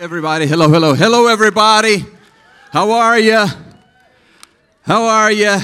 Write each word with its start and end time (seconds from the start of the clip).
Everybody, 0.00 0.46
hello, 0.46 0.70
hello, 0.70 0.94
hello, 0.94 1.26
everybody. 1.26 2.06
How 2.70 2.90
are 2.92 3.18
you? 3.18 3.44
How 4.80 5.04
are 5.04 5.30
you? 5.30 5.58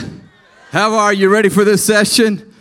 How 0.71 0.95
are 0.97 1.15
you? 1.15 1.31
Ready 1.31 1.49
for 1.49 1.65
this 1.65 1.83
session? 1.83 2.54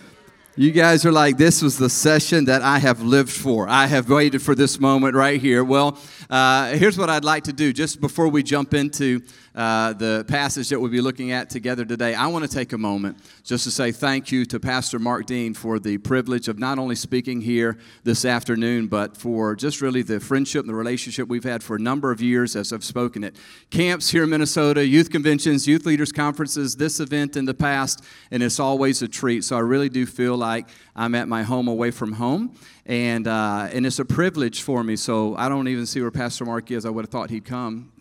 You 0.56 0.72
guys 0.72 1.06
are 1.06 1.12
like, 1.12 1.38
this 1.38 1.62
was 1.62 1.78
the 1.78 1.90
session 1.90 2.46
that 2.46 2.62
I 2.62 2.80
have 2.80 3.02
lived 3.02 3.32
for. 3.32 3.68
I 3.68 3.88
have 3.88 4.10
waited 4.10 4.42
for 4.42 4.56
this 4.56 4.80
moment 4.80 5.14
right 5.14 5.42
here. 5.42 5.62
Well, 5.62 6.00
uh, 6.30 6.72
here's 6.72 6.98
what 6.98 7.10
I'd 7.10 7.24
like 7.24 7.46
to 7.46 7.54
do 7.54 7.72
just 7.72 8.02
before 8.02 8.28
we 8.28 8.44
jump 8.44 8.74
into 8.74 9.22
uh, 9.56 9.94
the 9.94 10.26
passage 10.28 10.70
that 10.70 10.80
we'll 10.80 10.92
be 10.92 11.02
looking 11.02 11.32
at 11.32 11.50
together 11.50 11.84
today, 11.84 12.14
I 12.14 12.28
want 12.28 12.44
to 12.44 12.54
take 12.54 12.74
a 12.74 12.78
moment 12.78 13.18
just 13.44 13.64
to 13.64 13.72
say 13.72 13.92
thank 13.92 14.32
you 14.32 14.46
to 14.46 14.60
Pastor 14.60 15.00
Mark 15.00 15.26
Dean 15.26 15.54
for 15.54 15.80
the 15.80 15.98
privilege 15.98 16.48
of 16.48 16.60
not 16.60 16.78
only 16.78 16.96
speaking 16.96 17.42
here 17.42 17.78
this 18.04 18.24
afternoon, 18.24 18.88
but 18.88 19.18
for 19.18 19.56
just 19.56 19.82
really 19.82 20.04
the 20.04 20.20
friendship 20.20 20.62
and 20.62 20.70
the 20.70 20.76
relationship 20.76 21.28
we've 21.28 21.44
had 21.44 21.64
for 21.64 21.78
a 21.78 21.80
number 21.80 22.12
of 22.12 22.22
years 22.22 22.56
as 22.56 22.72
I've 22.72 22.84
spoken 22.84 23.24
at 23.24 23.34
camps 23.72 24.12
here 24.12 24.26
in 24.26 24.30
Minnesota, 24.30 24.86
youth 24.86 25.10
conventions, 25.10 25.68
youth 25.68 25.86
leaders 25.86 26.12
conferences, 26.12 26.76
this 26.76 27.00
event 27.00 27.36
in 27.36 27.46
the 27.46 27.54
past, 27.54 28.04
and 28.30 28.44
it's 28.44 28.60
always 28.60 29.02
a 29.02 29.08
treat. 29.08 29.44
So 29.44 29.56
I 29.56 29.62
really 29.62 29.90
do 29.90 30.06
feel 30.06 30.36
like 30.36 30.68
I'm 30.96 31.16
at 31.16 31.28
my 31.28 31.44
home 31.44 31.68
away 31.68 31.90
from 31.90 32.14
home. 32.14 32.56
And, 32.88 33.28
uh, 33.28 33.70
and 33.72 33.86
it's 33.86 34.00
a 34.00 34.06
privilege 34.06 34.64
for 34.64 34.84
me. 34.84 34.96
So 34.96 35.36
I 35.36 35.50
don't 35.50 35.68
even 35.68 35.86
see 35.86 36.02
where 36.02 36.10
Pastor 36.10 36.46
Mark 36.46 36.72
is. 36.72 36.86
I 36.86 36.90
would 36.90 37.04
have 37.04 37.12
thought 37.12 37.30
he'd 37.30 37.46
come 37.46 37.92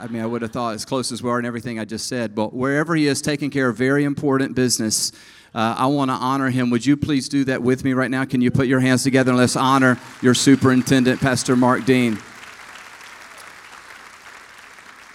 I 0.00 0.06
mean, 0.06 0.22
I 0.22 0.26
would 0.26 0.40
have 0.40 0.50
thought 0.50 0.74
as 0.74 0.86
close 0.86 1.12
as 1.12 1.22
we 1.22 1.28
are 1.28 1.36
and 1.36 1.46
everything 1.46 1.78
I 1.78 1.84
just 1.84 2.06
said, 2.06 2.34
but 2.34 2.54
wherever 2.54 2.94
he 2.94 3.06
is 3.06 3.20
taking 3.20 3.50
care 3.50 3.68
of 3.68 3.76
very 3.76 4.04
important 4.04 4.54
business, 4.54 5.12
uh, 5.54 5.74
I 5.76 5.86
want 5.86 6.10
to 6.10 6.14
honor 6.14 6.48
him. 6.48 6.70
Would 6.70 6.86
you 6.86 6.96
please 6.96 7.28
do 7.28 7.44
that 7.44 7.60
with 7.62 7.84
me 7.84 7.92
right 7.92 8.10
now? 8.10 8.24
Can 8.24 8.40
you 8.40 8.50
put 8.50 8.66
your 8.66 8.80
hands 8.80 9.02
together 9.02 9.32
and 9.32 9.38
let's 9.38 9.56
honor 9.56 9.98
your 10.22 10.32
superintendent, 10.32 11.20
Pastor 11.20 11.54
Mark 11.54 11.84
Dean? 11.84 12.18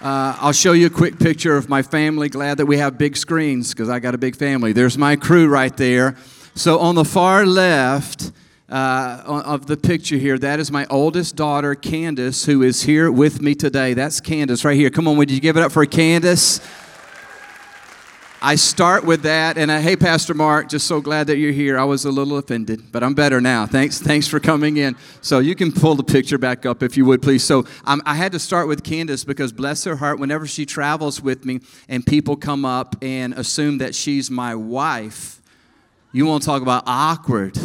Uh, 0.00 0.36
I'll 0.38 0.52
show 0.52 0.70
you 0.72 0.86
a 0.86 0.90
quick 0.90 1.18
picture 1.18 1.56
of 1.56 1.68
my 1.68 1.82
family. 1.82 2.28
Glad 2.28 2.58
that 2.58 2.66
we 2.66 2.76
have 2.76 2.96
big 2.96 3.16
screens 3.16 3.72
because 3.72 3.88
I 3.88 3.98
got 3.98 4.14
a 4.14 4.18
big 4.18 4.36
family. 4.36 4.72
There's 4.72 4.96
my 4.96 5.16
crew 5.16 5.48
right 5.48 5.76
there. 5.76 6.16
So 6.56 6.78
on 6.78 6.94
the 6.94 7.04
far 7.04 7.44
left, 7.44 8.32
uh, 8.70 9.42
of 9.44 9.66
the 9.66 9.76
picture 9.76 10.16
here, 10.16 10.38
that 10.38 10.58
is 10.58 10.72
my 10.72 10.86
oldest 10.88 11.36
daughter, 11.36 11.74
Candace, 11.74 12.46
who 12.46 12.62
is 12.62 12.82
here 12.82 13.12
with 13.12 13.42
me 13.42 13.54
today. 13.54 13.92
That's 13.92 14.20
Candace 14.20 14.64
right 14.64 14.74
here. 14.74 14.88
Come 14.88 15.06
on, 15.06 15.18
would 15.18 15.30
you 15.30 15.38
give 15.38 15.58
it 15.58 15.62
up 15.62 15.70
for 15.70 15.84
Candace? 15.84 16.66
I 18.40 18.54
start 18.54 19.04
with 19.04 19.22
that, 19.22 19.58
and 19.58 19.70
I, 19.70 19.82
hey, 19.82 19.96
Pastor 19.96 20.32
Mark, 20.32 20.70
just 20.70 20.86
so 20.86 21.02
glad 21.02 21.26
that 21.26 21.36
you're 21.36 21.52
here. 21.52 21.78
I 21.78 21.84
was 21.84 22.06
a 22.06 22.10
little 22.10 22.38
offended, 22.38 22.90
but 22.90 23.02
I'm 23.02 23.12
better 23.12 23.38
now. 23.38 23.66
Thanks, 23.66 24.00
thanks 24.00 24.26
for 24.26 24.40
coming 24.40 24.78
in. 24.78 24.96
So 25.20 25.40
you 25.40 25.54
can 25.54 25.72
pull 25.72 25.94
the 25.94 26.04
picture 26.04 26.38
back 26.38 26.64
up 26.64 26.82
if 26.82 26.96
you 26.96 27.04
would, 27.04 27.20
please. 27.20 27.44
So 27.44 27.66
um, 27.84 28.00
I 28.06 28.14
had 28.14 28.32
to 28.32 28.38
start 28.38 28.66
with 28.66 28.82
Candace 28.82 29.24
because 29.24 29.52
bless 29.52 29.84
her 29.84 29.96
heart, 29.96 30.18
whenever 30.18 30.46
she 30.46 30.64
travels 30.64 31.20
with 31.20 31.44
me, 31.44 31.60
and 31.86 32.04
people 32.06 32.34
come 32.34 32.64
up 32.64 32.96
and 33.02 33.34
assume 33.34 33.76
that 33.78 33.94
she's 33.94 34.30
my 34.30 34.54
wife, 34.54 35.42
you 36.16 36.24
want 36.24 36.42
to 36.42 36.46
talk 36.46 36.62
about 36.62 36.82
awkward. 36.86 37.58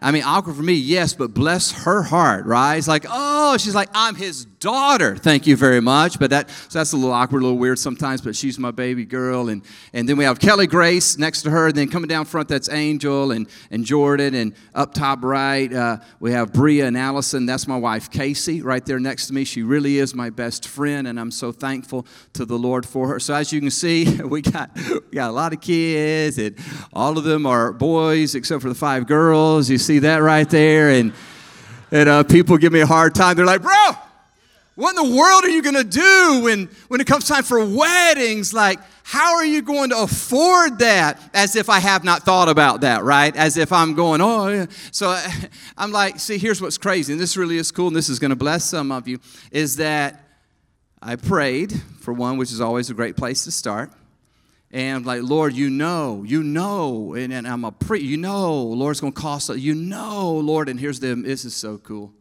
I 0.00 0.10
mean, 0.10 0.24
awkward 0.24 0.56
for 0.56 0.62
me, 0.62 0.74
yes, 0.74 1.14
but 1.14 1.32
bless 1.32 1.70
her 1.84 2.02
heart, 2.02 2.46
right? 2.46 2.76
It's 2.76 2.88
like, 2.88 3.06
oh, 3.08 3.56
she's 3.58 3.74
like, 3.74 3.88
I'm 3.94 4.16
his 4.16 4.44
daughter. 4.64 5.14
Thank 5.14 5.46
you 5.46 5.56
very 5.56 5.80
much. 5.80 6.18
But 6.18 6.30
that, 6.30 6.50
so 6.50 6.78
that's 6.78 6.92
a 6.92 6.96
little 6.96 7.12
awkward, 7.12 7.42
a 7.42 7.44
little 7.44 7.58
weird 7.58 7.78
sometimes, 7.78 8.20
but 8.20 8.34
she's 8.34 8.58
my 8.58 8.70
baby 8.70 9.04
girl. 9.04 9.50
And, 9.50 9.62
and 9.92 10.08
then 10.08 10.16
we 10.16 10.24
have 10.24 10.40
Kelly 10.40 10.66
Grace 10.66 11.18
next 11.18 11.42
to 11.42 11.50
her. 11.50 11.66
And 11.68 11.76
then 11.76 11.88
coming 11.88 12.08
down 12.08 12.24
front, 12.24 12.48
that's 12.48 12.68
Angel 12.70 13.30
and, 13.30 13.46
and 13.70 13.84
Jordan. 13.84 14.34
And 14.34 14.54
up 14.74 14.94
top 14.94 15.22
right, 15.22 15.72
uh, 15.72 15.98
we 16.18 16.32
have 16.32 16.52
Bria 16.52 16.86
and 16.86 16.96
Allison. 16.96 17.46
That's 17.46 17.68
my 17.68 17.76
wife, 17.76 18.10
Casey, 18.10 18.62
right 18.62 18.84
there 18.84 18.98
next 18.98 19.28
to 19.28 19.34
me. 19.34 19.44
She 19.44 19.62
really 19.62 19.98
is 19.98 20.14
my 20.14 20.30
best 20.30 20.66
friend, 20.66 21.06
and 21.06 21.20
I'm 21.20 21.30
so 21.30 21.52
thankful 21.52 22.06
to 22.32 22.44
the 22.44 22.58
Lord 22.58 22.86
for 22.86 23.08
her. 23.08 23.20
So 23.20 23.34
as 23.34 23.52
you 23.52 23.60
can 23.60 23.70
see, 23.70 24.20
we 24.22 24.40
got, 24.40 24.70
we 24.74 25.00
got 25.12 25.30
a 25.30 25.32
lot 25.32 25.52
of 25.52 25.60
kids, 25.60 26.38
and 26.38 26.56
all 26.92 27.18
of 27.18 27.24
them 27.24 27.46
are 27.46 27.72
boys 27.72 28.34
except 28.34 28.62
for 28.62 28.70
the 28.70 28.74
five 28.74 29.06
girls. 29.06 29.68
You 29.68 29.76
see 29.84 30.00
that 30.00 30.18
right 30.18 30.48
there? 30.48 30.90
And, 30.90 31.12
and 31.90 32.08
uh, 32.08 32.24
people 32.24 32.58
give 32.58 32.72
me 32.72 32.80
a 32.80 32.86
hard 32.86 33.14
time. 33.14 33.36
They're 33.36 33.46
like, 33.46 33.62
bro, 33.62 33.90
what 34.74 34.96
in 34.96 35.08
the 35.10 35.16
world 35.16 35.44
are 35.44 35.50
you 35.50 35.62
going 35.62 35.76
to 35.76 35.84
do 35.84 36.40
when, 36.42 36.68
when 36.88 37.00
it 37.00 37.06
comes 37.06 37.28
time 37.28 37.44
for 37.44 37.64
weddings? 37.64 38.52
Like, 38.52 38.80
how 39.04 39.36
are 39.36 39.44
you 39.44 39.62
going 39.62 39.90
to 39.90 39.98
afford 39.98 40.80
that? 40.80 41.20
As 41.32 41.54
if 41.54 41.68
I 41.68 41.78
have 41.78 42.02
not 42.02 42.22
thought 42.22 42.48
about 42.48 42.80
that, 42.80 43.04
right? 43.04 43.34
As 43.36 43.56
if 43.56 43.72
I'm 43.72 43.94
going, 43.94 44.20
oh, 44.20 44.48
yeah. 44.48 44.66
So 44.90 45.16
I'm 45.76 45.92
like, 45.92 46.18
see, 46.18 46.38
here's 46.38 46.60
what's 46.60 46.78
crazy, 46.78 47.12
and 47.12 47.20
this 47.20 47.36
really 47.36 47.58
is 47.58 47.70
cool, 47.70 47.88
and 47.88 47.96
this 47.96 48.08
is 48.08 48.18
going 48.18 48.30
to 48.30 48.36
bless 48.36 48.64
some 48.64 48.90
of 48.90 49.06
you, 49.06 49.20
is 49.52 49.76
that 49.76 50.24
I 51.00 51.16
prayed, 51.16 51.72
for 52.00 52.12
one, 52.12 52.38
which 52.38 52.50
is 52.50 52.60
always 52.60 52.90
a 52.90 52.94
great 52.94 53.16
place 53.16 53.44
to 53.44 53.50
start. 53.50 53.92
And 54.74 54.96
I'm 54.96 55.04
like, 55.04 55.22
Lord, 55.22 55.54
you 55.54 55.70
know, 55.70 56.24
you 56.26 56.42
know, 56.42 57.14
and, 57.14 57.32
and 57.32 57.46
I'm 57.46 57.64
a 57.64 57.70
pre, 57.70 58.00
you 58.00 58.16
know, 58.16 58.60
Lord's 58.60 59.00
going 59.00 59.12
to 59.12 59.20
cost, 59.20 59.48
you 59.56 59.72
know, 59.72 60.32
Lord, 60.32 60.68
and 60.68 60.80
here's 60.80 60.98
the, 60.98 61.14
this 61.14 61.44
is 61.44 61.54
so 61.54 61.78
cool. 61.78 62.12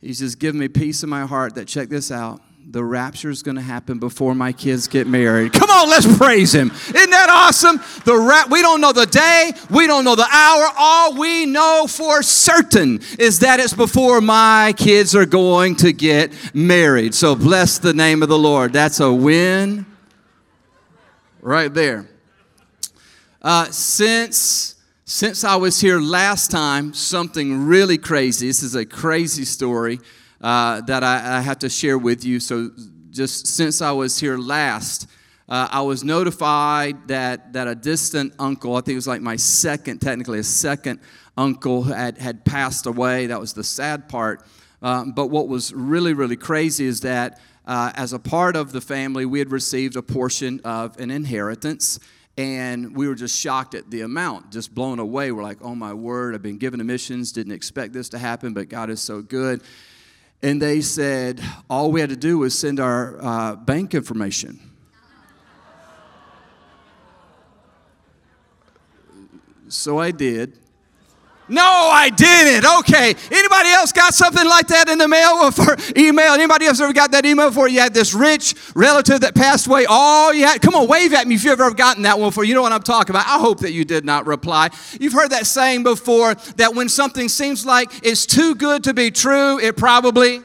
He's 0.00 0.18
just 0.18 0.40
giving 0.40 0.58
me 0.58 0.66
peace 0.66 1.04
in 1.04 1.08
my 1.08 1.24
heart 1.24 1.54
that, 1.54 1.68
check 1.68 1.88
this 1.88 2.10
out, 2.10 2.40
the 2.68 2.82
rapture 2.82 3.30
is 3.30 3.44
going 3.44 3.54
to 3.54 3.62
happen 3.62 4.00
before 4.00 4.34
my 4.34 4.50
kids 4.50 4.88
get 4.88 5.06
married. 5.06 5.52
Come 5.52 5.70
on, 5.70 5.88
let's 5.88 6.18
praise 6.18 6.52
him. 6.52 6.72
Isn't 6.72 7.10
that 7.10 7.30
awesome? 7.30 7.80
The 8.04 8.18
rap, 8.18 8.50
we 8.50 8.60
don't 8.60 8.80
know 8.80 8.92
the 8.92 9.06
day, 9.06 9.52
we 9.70 9.86
don't 9.86 10.04
know 10.04 10.16
the 10.16 10.26
hour. 10.28 10.66
All 10.76 11.14
we 11.16 11.46
know 11.46 11.86
for 11.88 12.24
certain 12.24 12.98
is 13.20 13.38
that 13.38 13.60
it's 13.60 13.72
before 13.72 14.20
my 14.20 14.74
kids 14.76 15.14
are 15.14 15.26
going 15.26 15.76
to 15.76 15.92
get 15.92 16.32
married. 16.56 17.14
So 17.14 17.36
bless 17.36 17.78
the 17.78 17.94
name 17.94 18.24
of 18.24 18.28
the 18.28 18.36
Lord. 18.36 18.72
That's 18.72 18.98
a 18.98 19.12
win 19.12 19.86
right 21.46 21.72
there. 21.72 22.08
Uh, 23.40 23.66
since 23.66 24.74
since 25.04 25.44
I 25.44 25.54
was 25.54 25.80
here 25.80 26.00
last 26.00 26.50
time, 26.50 26.92
something 26.92 27.66
really 27.66 27.98
crazy. 27.98 28.48
This 28.48 28.64
is 28.64 28.74
a 28.74 28.84
crazy 28.84 29.44
story 29.44 30.00
uh, 30.40 30.80
that 30.82 31.04
I, 31.04 31.36
I, 31.36 31.40
have 31.40 31.60
to 31.60 31.68
share 31.68 31.96
with 31.96 32.24
you. 32.24 32.40
So, 32.40 32.72
just 33.10 33.46
since 33.46 33.80
I 33.80 33.92
was 33.92 34.18
here 34.18 34.36
last, 34.36 35.08
uh, 35.48 35.68
I 35.70 35.82
was 35.82 36.02
notified 36.02 37.06
that, 37.06 37.52
that 37.52 37.68
a 37.68 37.76
distant 37.76 38.34
uncle, 38.40 38.74
I 38.74 38.80
think 38.80 38.94
it 38.94 38.96
was 38.96 39.06
like 39.06 39.20
my 39.20 39.36
second, 39.36 40.00
technically 40.00 40.40
a 40.40 40.42
second 40.42 40.98
uncle, 41.36 41.84
had, 41.84 42.18
had 42.18 42.44
passed 42.44 42.86
away. 42.86 43.28
That 43.28 43.38
was 43.38 43.52
the 43.52 43.62
sad 43.62 44.08
part. 44.08 44.42
Um, 44.82 45.12
but 45.12 45.28
what 45.28 45.46
was 45.46 45.72
really, 45.72 46.12
really 46.12 46.36
crazy 46.36 46.86
is 46.86 47.02
that 47.02 47.38
uh, 47.66 47.92
as 47.94 48.12
a 48.12 48.18
part 48.18 48.56
of 48.56 48.72
the 48.72 48.80
family, 48.80 49.26
we 49.26 49.38
had 49.38 49.50
received 49.50 49.96
a 49.96 50.02
portion 50.02 50.60
of 50.64 50.98
an 50.98 51.10
inheritance 51.10 51.98
and 52.38 52.94
we 52.94 53.08
were 53.08 53.14
just 53.14 53.38
shocked 53.38 53.74
at 53.74 53.90
the 53.90 54.02
amount, 54.02 54.52
just 54.52 54.74
blown 54.74 54.98
away. 54.98 55.32
We're 55.32 55.42
like, 55.42 55.58
oh 55.62 55.74
my 55.74 55.94
word, 55.94 56.34
I've 56.34 56.42
been 56.42 56.58
given 56.58 56.84
missions, 56.86 57.32
didn't 57.32 57.52
expect 57.52 57.92
this 57.92 58.10
to 58.10 58.18
happen, 58.18 58.52
but 58.52 58.68
God 58.68 58.90
is 58.90 59.00
so 59.00 59.22
good. 59.22 59.62
And 60.42 60.60
they 60.60 60.82
said, 60.82 61.40
all 61.70 61.90
we 61.90 62.00
had 62.00 62.10
to 62.10 62.16
do 62.16 62.38
was 62.38 62.56
send 62.56 62.78
our 62.78 63.16
uh, 63.22 63.56
bank 63.56 63.94
information. 63.94 64.60
So 69.68 69.98
I 69.98 70.10
did. 70.10 70.58
No, 71.48 71.62
I 71.62 72.10
didn't. 72.10 72.66
Okay. 72.80 73.14
Anybody 73.30 73.68
else 73.70 73.92
got 73.92 74.14
something 74.14 74.46
like 74.46 74.66
that 74.68 74.88
in 74.88 74.98
the 74.98 75.06
mail 75.06 75.50
for 75.52 75.76
email? 75.96 76.32
Anybody 76.32 76.66
else 76.66 76.80
ever 76.80 76.92
got 76.92 77.12
that 77.12 77.24
email 77.24 77.52
for 77.52 77.68
you 77.68 77.80
had 77.80 77.94
this 77.94 78.14
rich 78.14 78.54
relative 78.74 79.20
that 79.20 79.34
passed 79.34 79.66
away? 79.66 79.86
All 79.88 80.34
you 80.34 80.44
had, 80.44 80.60
come 80.60 80.74
on, 80.74 80.88
wave 80.88 81.12
at 81.12 81.26
me 81.28 81.36
if 81.36 81.44
you've 81.44 81.60
ever 81.60 81.72
gotten 81.72 82.02
that 82.02 82.18
one 82.18 82.32
for 82.32 82.42
you 82.42 82.54
know 82.54 82.62
what 82.62 82.72
I'm 82.72 82.82
talking 82.82 83.14
about. 83.14 83.26
I 83.26 83.38
hope 83.38 83.60
that 83.60 83.72
you 83.72 83.84
did 83.84 84.04
not 84.04 84.26
reply. 84.26 84.70
You've 84.98 85.12
heard 85.12 85.30
that 85.30 85.46
saying 85.46 85.84
before 85.84 86.34
that 86.56 86.74
when 86.74 86.88
something 86.88 87.28
seems 87.28 87.64
like 87.64 87.90
it's 88.02 88.26
too 88.26 88.56
good 88.56 88.82
to 88.84 88.94
be 88.94 89.10
true, 89.12 89.60
it 89.60 89.76
probably 89.76 90.40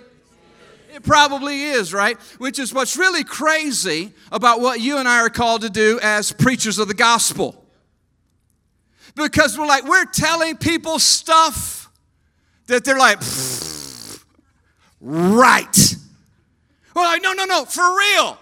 it 0.93 1.03
probably 1.03 1.63
is, 1.63 1.93
right? 1.93 2.19
Which 2.37 2.59
is 2.59 2.73
what's 2.73 2.97
really 2.97 3.23
crazy 3.23 4.13
about 4.31 4.59
what 4.59 4.81
you 4.81 4.97
and 4.97 5.07
I 5.07 5.21
are 5.21 5.29
called 5.29 5.61
to 5.61 5.69
do 5.69 5.99
as 6.03 6.33
preachers 6.33 6.79
of 6.79 6.89
the 6.89 6.93
gospel 6.93 7.60
because 9.15 9.57
we're 9.57 9.67
like, 9.67 9.85
we're 9.85 10.05
telling 10.05 10.57
people 10.57 10.99
stuff 10.99 11.89
that 12.67 12.85
they're 12.85 12.97
like, 12.97 13.19
right. 15.01 15.95
We're 16.95 17.03
like, 17.03 17.21
no, 17.21 17.33
no, 17.33 17.45
no, 17.45 17.65
for 17.65 17.97
real. 17.97 18.37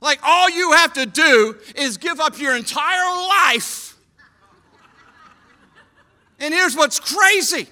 Like, 0.00 0.20
all 0.22 0.48
you 0.48 0.72
have 0.72 0.94
to 0.94 1.06
do 1.06 1.56
is 1.76 1.98
give 1.98 2.20
up 2.20 2.38
your 2.38 2.56
entire 2.56 3.26
life. 3.28 3.96
And 6.38 6.54
here's 6.54 6.74
what's 6.74 6.98
crazy 6.98 7.68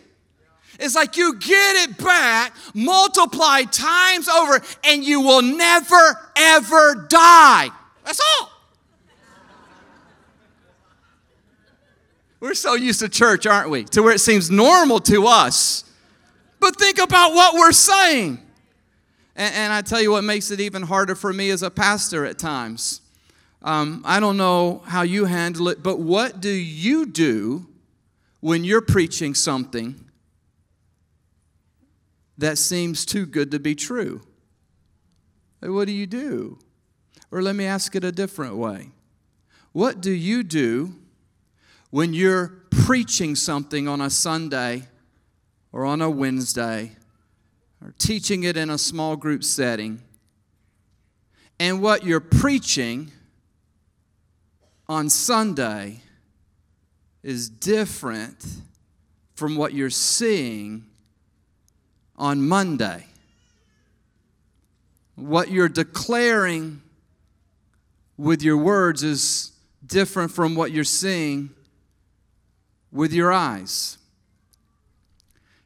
it's 0.78 0.94
like 0.94 1.16
you 1.16 1.34
get 1.34 1.88
it 1.88 1.98
back 1.98 2.54
multiplied 2.72 3.72
times 3.72 4.28
over, 4.28 4.62
and 4.84 5.02
you 5.02 5.20
will 5.20 5.42
never, 5.42 6.16
ever 6.36 7.06
die. 7.08 7.70
That's 8.04 8.20
all. 8.20 8.52
We're 12.40 12.54
so 12.54 12.74
used 12.74 13.00
to 13.00 13.08
church, 13.08 13.46
aren't 13.46 13.70
we? 13.70 13.84
To 13.84 14.02
where 14.02 14.12
it 14.12 14.20
seems 14.20 14.50
normal 14.50 15.00
to 15.00 15.26
us 15.26 15.84
but 16.60 16.76
think 16.76 16.98
about 16.98 17.34
what 17.34 17.54
we're 17.54 17.72
saying. 17.72 18.38
And, 19.36 19.54
and 19.54 19.72
I 19.72 19.82
tell 19.82 20.00
you 20.00 20.10
what 20.10 20.24
makes 20.24 20.50
it 20.50 20.60
even 20.60 20.82
harder 20.82 21.14
for 21.14 21.32
me 21.32 21.50
as 21.50 21.62
a 21.62 21.70
pastor 21.70 22.24
at 22.24 22.38
times. 22.38 23.00
Um, 23.62 24.02
I 24.04 24.20
don't 24.20 24.36
know 24.36 24.82
how 24.86 25.02
you 25.02 25.24
handle 25.24 25.68
it, 25.68 25.82
but 25.82 25.98
what 25.98 26.40
do 26.40 26.50
you 26.50 27.06
do 27.06 27.66
when 28.40 28.64
you're 28.64 28.80
preaching 28.80 29.34
something 29.34 30.04
that 32.36 32.56
seems 32.56 33.04
too 33.04 33.26
good 33.26 33.50
to 33.50 33.58
be 33.58 33.74
true? 33.74 34.22
What 35.60 35.86
do 35.86 35.92
you 35.92 36.06
do? 36.06 36.58
Or 37.32 37.42
let 37.42 37.56
me 37.56 37.66
ask 37.66 37.96
it 37.96 38.04
a 38.04 38.12
different 38.12 38.56
way. 38.56 38.90
What 39.72 40.00
do 40.00 40.12
you 40.12 40.44
do 40.44 40.94
when 41.90 42.12
you're 42.12 42.48
preaching 42.70 43.34
something 43.34 43.88
on 43.88 44.00
a 44.00 44.10
Sunday 44.10 44.82
or 45.72 45.84
on 45.84 46.02
a 46.02 46.10
Wednesday 46.10 46.92
or 47.82 47.94
teaching 47.98 48.42
it 48.42 48.56
in 48.56 48.70
a 48.70 48.78
small 48.78 49.16
group 49.16 49.44
setting, 49.44 50.02
and 51.60 51.82
what 51.82 52.04
you're 52.04 52.20
preaching 52.20 53.10
on 54.88 55.08
Sunday 55.08 56.00
is 57.22 57.48
different 57.48 58.44
from 59.34 59.56
what 59.56 59.72
you're 59.72 59.90
seeing 59.90 60.84
on 62.16 62.46
Monday. 62.46 63.06
What 65.14 65.50
you're 65.50 65.68
declaring 65.68 66.82
with 68.16 68.42
your 68.42 68.56
words 68.56 69.02
is 69.02 69.52
different 69.84 70.32
from 70.32 70.54
what 70.54 70.70
you're 70.72 70.84
seeing 70.84 71.50
with 72.98 73.12
your 73.12 73.32
eyes. 73.32 73.96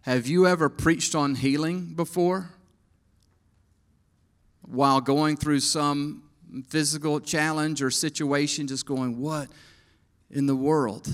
Have 0.03 0.27
you 0.27 0.47
ever 0.47 0.69
preached 0.69 1.15
on 1.15 1.35
healing 1.35 1.95
before? 1.95 2.51
While 4.61 5.01
going 5.01 5.39
through 5.39 5.61
some 5.61 6.25
physical 6.69 7.21
challenge 7.21 7.81
or 7.81 7.91
situation, 7.91 8.67
just 8.67 8.85
going, 8.85 9.19
What 9.19 9.49
in 10.31 10.45
the 10.45 10.55
world? 10.55 11.09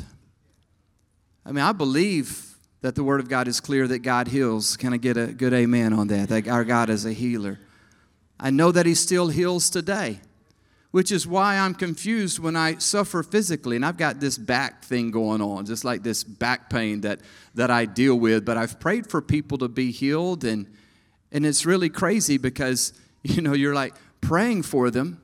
I 1.46 1.52
mean, 1.52 1.62
I 1.62 1.70
believe 1.70 2.56
that 2.80 2.96
the 2.96 3.04
Word 3.04 3.20
of 3.20 3.28
God 3.28 3.46
is 3.46 3.60
clear 3.60 3.86
that 3.86 4.00
God 4.00 4.26
heals. 4.26 4.76
Can 4.76 4.92
I 4.92 4.96
get 4.96 5.16
a 5.16 5.28
good 5.28 5.52
amen 5.52 5.92
on 5.92 6.08
that? 6.08 6.30
That 6.30 6.48
our 6.48 6.64
God 6.64 6.90
is 6.90 7.06
a 7.06 7.12
healer. 7.12 7.60
I 8.40 8.50
know 8.50 8.72
that 8.72 8.86
He 8.86 8.96
still 8.96 9.28
heals 9.28 9.70
today 9.70 10.18
which 10.98 11.12
is 11.12 11.28
why 11.28 11.56
I'm 11.56 11.76
confused 11.76 12.40
when 12.40 12.56
I 12.56 12.78
suffer 12.78 13.22
physically. 13.22 13.76
And 13.76 13.86
I've 13.86 13.96
got 13.96 14.18
this 14.18 14.36
back 14.36 14.84
thing 14.84 15.12
going 15.12 15.40
on, 15.40 15.64
just 15.64 15.84
like 15.84 16.02
this 16.02 16.24
back 16.24 16.68
pain 16.68 17.02
that, 17.02 17.20
that 17.54 17.70
I 17.70 17.84
deal 17.84 18.16
with. 18.16 18.44
But 18.44 18.56
I've 18.56 18.80
prayed 18.80 19.08
for 19.08 19.22
people 19.22 19.58
to 19.58 19.68
be 19.68 19.92
healed, 19.92 20.42
and, 20.42 20.66
and 21.30 21.46
it's 21.46 21.64
really 21.64 21.88
crazy 21.88 22.36
because, 22.36 22.94
you 23.22 23.40
know, 23.42 23.52
you're 23.52 23.76
like 23.76 23.94
praying 24.20 24.64
for 24.64 24.90
them. 24.90 25.20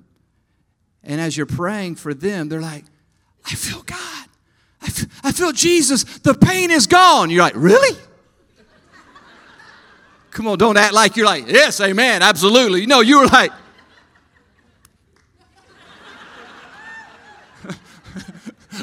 And 1.03 1.21
as 1.21 1.37
you're 1.37 1.44
praying 1.44 1.97
for 1.97 2.15
them, 2.15 2.49
they're 2.49 2.61
like, 2.61 2.85
I 3.44 3.56
feel 3.56 3.82
God. 3.82 4.29
I 4.81 4.91
feel, 4.91 5.09
I 5.25 5.32
feel 5.32 5.50
Jesus. 5.50 6.05
The 6.05 6.35
pain 6.35 6.71
is 6.71 6.87
gone. 6.87 7.31
You're 7.31 7.43
like, 7.43 7.56
really? 7.56 7.99
Come 10.31 10.47
on, 10.47 10.56
don't 10.56 10.76
act 10.76 10.94
like 10.94 11.17
you're 11.17 11.26
like, 11.26 11.49
yes, 11.49 11.81
amen, 11.81 12.23
absolutely. 12.23 12.87
Know, 12.87 13.00
you 13.00 13.19
were 13.19 13.26
like, 13.26 13.50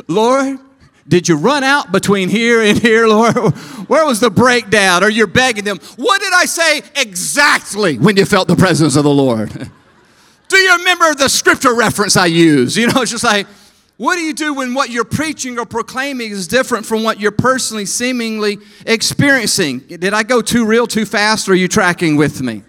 Lord, 0.07 0.59
did 1.07 1.27
you 1.27 1.35
run 1.35 1.63
out 1.63 1.91
between 1.91 2.29
here 2.29 2.61
and 2.61 2.77
here, 2.77 3.07
Lord? 3.07 3.35
Where 3.87 4.05
was 4.05 4.19
the 4.19 4.29
breakdown? 4.29 5.03
Or 5.03 5.09
you're 5.09 5.27
begging 5.27 5.63
them, 5.63 5.79
what 5.97 6.21
did 6.21 6.31
I 6.33 6.45
say 6.45 6.81
exactly 6.95 7.97
when 7.97 8.15
you 8.17 8.25
felt 8.25 8.47
the 8.47 8.55
presence 8.55 8.95
of 8.95 9.03
the 9.03 9.09
Lord? 9.09 9.49
Do 10.47 10.57
you 10.57 10.77
remember 10.77 11.15
the 11.15 11.29
scripture 11.29 11.73
reference 11.73 12.17
I 12.17 12.25
used? 12.25 12.75
You 12.75 12.87
know, 12.87 13.01
it's 13.01 13.11
just 13.11 13.23
like, 13.23 13.47
what 13.95 14.15
do 14.15 14.21
you 14.21 14.33
do 14.33 14.53
when 14.55 14.73
what 14.73 14.89
you're 14.89 15.05
preaching 15.05 15.59
or 15.59 15.65
proclaiming 15.65 16.31
is 16.31 16.47
different 16.47 16.85
from 16.85 17.03
what 17.03 17.21
you're 17.21 17.31
personally 17.31 17.85
seemingly 17.85 18.57
experiencing? 18.85 19.79
Did 19.79 20.13
I 20.13 20.23
go 20.23 20.41
too 20.41 20.65
real, 20.65 20.87
too 20.87 21.05
fast, 21.05 21.47
or 21.47 21.53
are 21.53 21.55
you 21.55 21.69
tracking 21.69 22.17
with 22.17 22.41
me? 22.41 22.63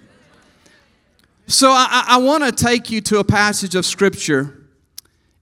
So 1.49 1.71
I, 1.71 2.05
I 2.07 2.19
want 2.19 2.45
to 2.45 2.53
take 2.53 2.91
you 2.91 3.01
to 3.01 3.19
a 3.19 3.25
passage 3.25 3.75
of 3.75 3.85
scripture 3.85 4.62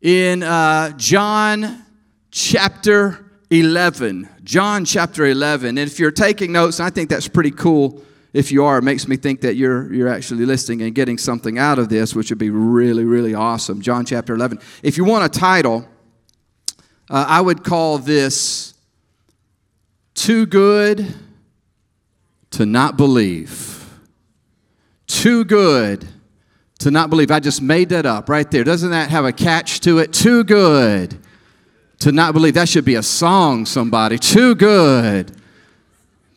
in 0.00 0.42
uh, 0.42 0.90
John 0.96 1.84
chapter 2.30 3.24
11. 3.50 4.28
John 4.44 4.84
chapter 4.84 5.26
11. 5.26 5.68
And 5.68 5.78
if 5.78 5.98
you're 5.98 6.10
taking 6.10 6.52
notes, 6.52 6.80
I 6.80 6.90
think 6.90 7.10
that's 7.10 7.28
pretty 7.28 7.50
cool. 7.50 8.02
If 8.32 8.52
you 8.52 8.64
are, 8.64 8.78
it 8.78 8.82
makes 8.82 9.08
me 9.08 9.16
think 9.16 9.40
that 9.40 9.56
you're, 9.56 9.92
you're 9.92 10.08
actually 10.08 10.46
listening 10.46 10.82
and 10.82 10.94
getting 10.94 11.18
something 11.18 11.58
out 11.58 11.78
of 11.78 11.88
this, 11.88 12.14
which 12.14 12.30
would 12.30 12.38
be 12.38 12.50
really, 12.50 13.04
really 13.04 13.34
awesome. 13.34 13.80
John 13.80 14.06
chapter 14.06 14.34
11. 14.34 14.60
If 14.82 14.96
you 14.96 15.04
want 15.04 15.24
a 15.24 15.38
title, 15.38 15.86
uh, 17.08 17.26
I 17.28 17.40
would 17.40 17.64
call 17.64 17.98
this 17.98 18.74
Too 20.14 20.46
Good 20.46 21.12
to 22.52 22.66
Not 22.66 22.96
Believe. 22.96 23.84
Too 25.08 25.44
Good 25.44 26.06
to 26.80 26.90
not 26.90 27.10
believe. 27.10 27.30
I 27.30 27.40
just 27.40 27.62
made 27.62 27.90
that 27.90 28.06
up 28.06 28.28
right 28.28 28.50
there. 28.50 28.64
Doesn't 28.64 28.90
that 28.90 29.10
have 29.10 29.24
a 29.24 29.32
catch 29.32 29.80
to 29.80 29.98
it? 29.98 30.12
Too 30.12 30.44
good 30.44 31.18
to 32.00 32.10
not 32.10 32.32
believe. 32.32 32.54
That 32.54 32.68
should 32.68 32.84
be 32.84 32.96
a 32.96 33.02
song, 33.02 33.66
somebody. 33.66 34.18
Too 34.18 34.54
good 34.54 35.32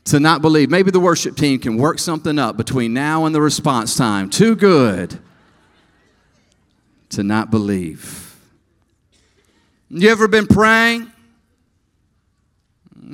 to 0.05 0.19
not 0.19 0.41
believe. 0.41 0.69
Maybe 0.69 0.91
the 0.91 0.99
worship 0.99 1.37
team 1.37 1.59
can 1.59 1.77
work 1.77 1.97
something 1.97 2.37
up 2.37 2.57
between 2.57 2.93
now 2.93 3.25
and 3.25 3.33
the 3.33 3.41
response 3.41 3.95
time. 3.95 4.29
Too 4.29 4.55
good 4.55 5.17
to 7.09 7.23
not 7.23 7.49
believe. 7.49 8.35
You 9.89 10.09
ever 10.09 10.27
been 10.27 10.47
praying 10.47 11.09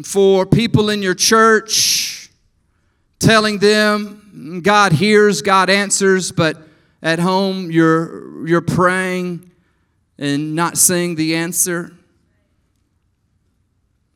for 0.03 0.47
people 0.47 0.89
in 0.89 1.03
your 1.03 1.13
church, 1.13 2.31
telling 3.19 3.59
them 3.59 4.61
God 4.63 4.93
hears, 4.93 5.43
God 5.43 5.69
answers, 5.69 6.31
but 6.31 6.68
at 7.01 7.19
home, 7.19 7.71
you're, 7.71 8.47
you're 8.47 8.61
praying 8.61 9.51
and 10.17 10.55
not 10.55 10.77
seeing 10.77 11.15
the 11.15 11.35
answer. 11.35 11.91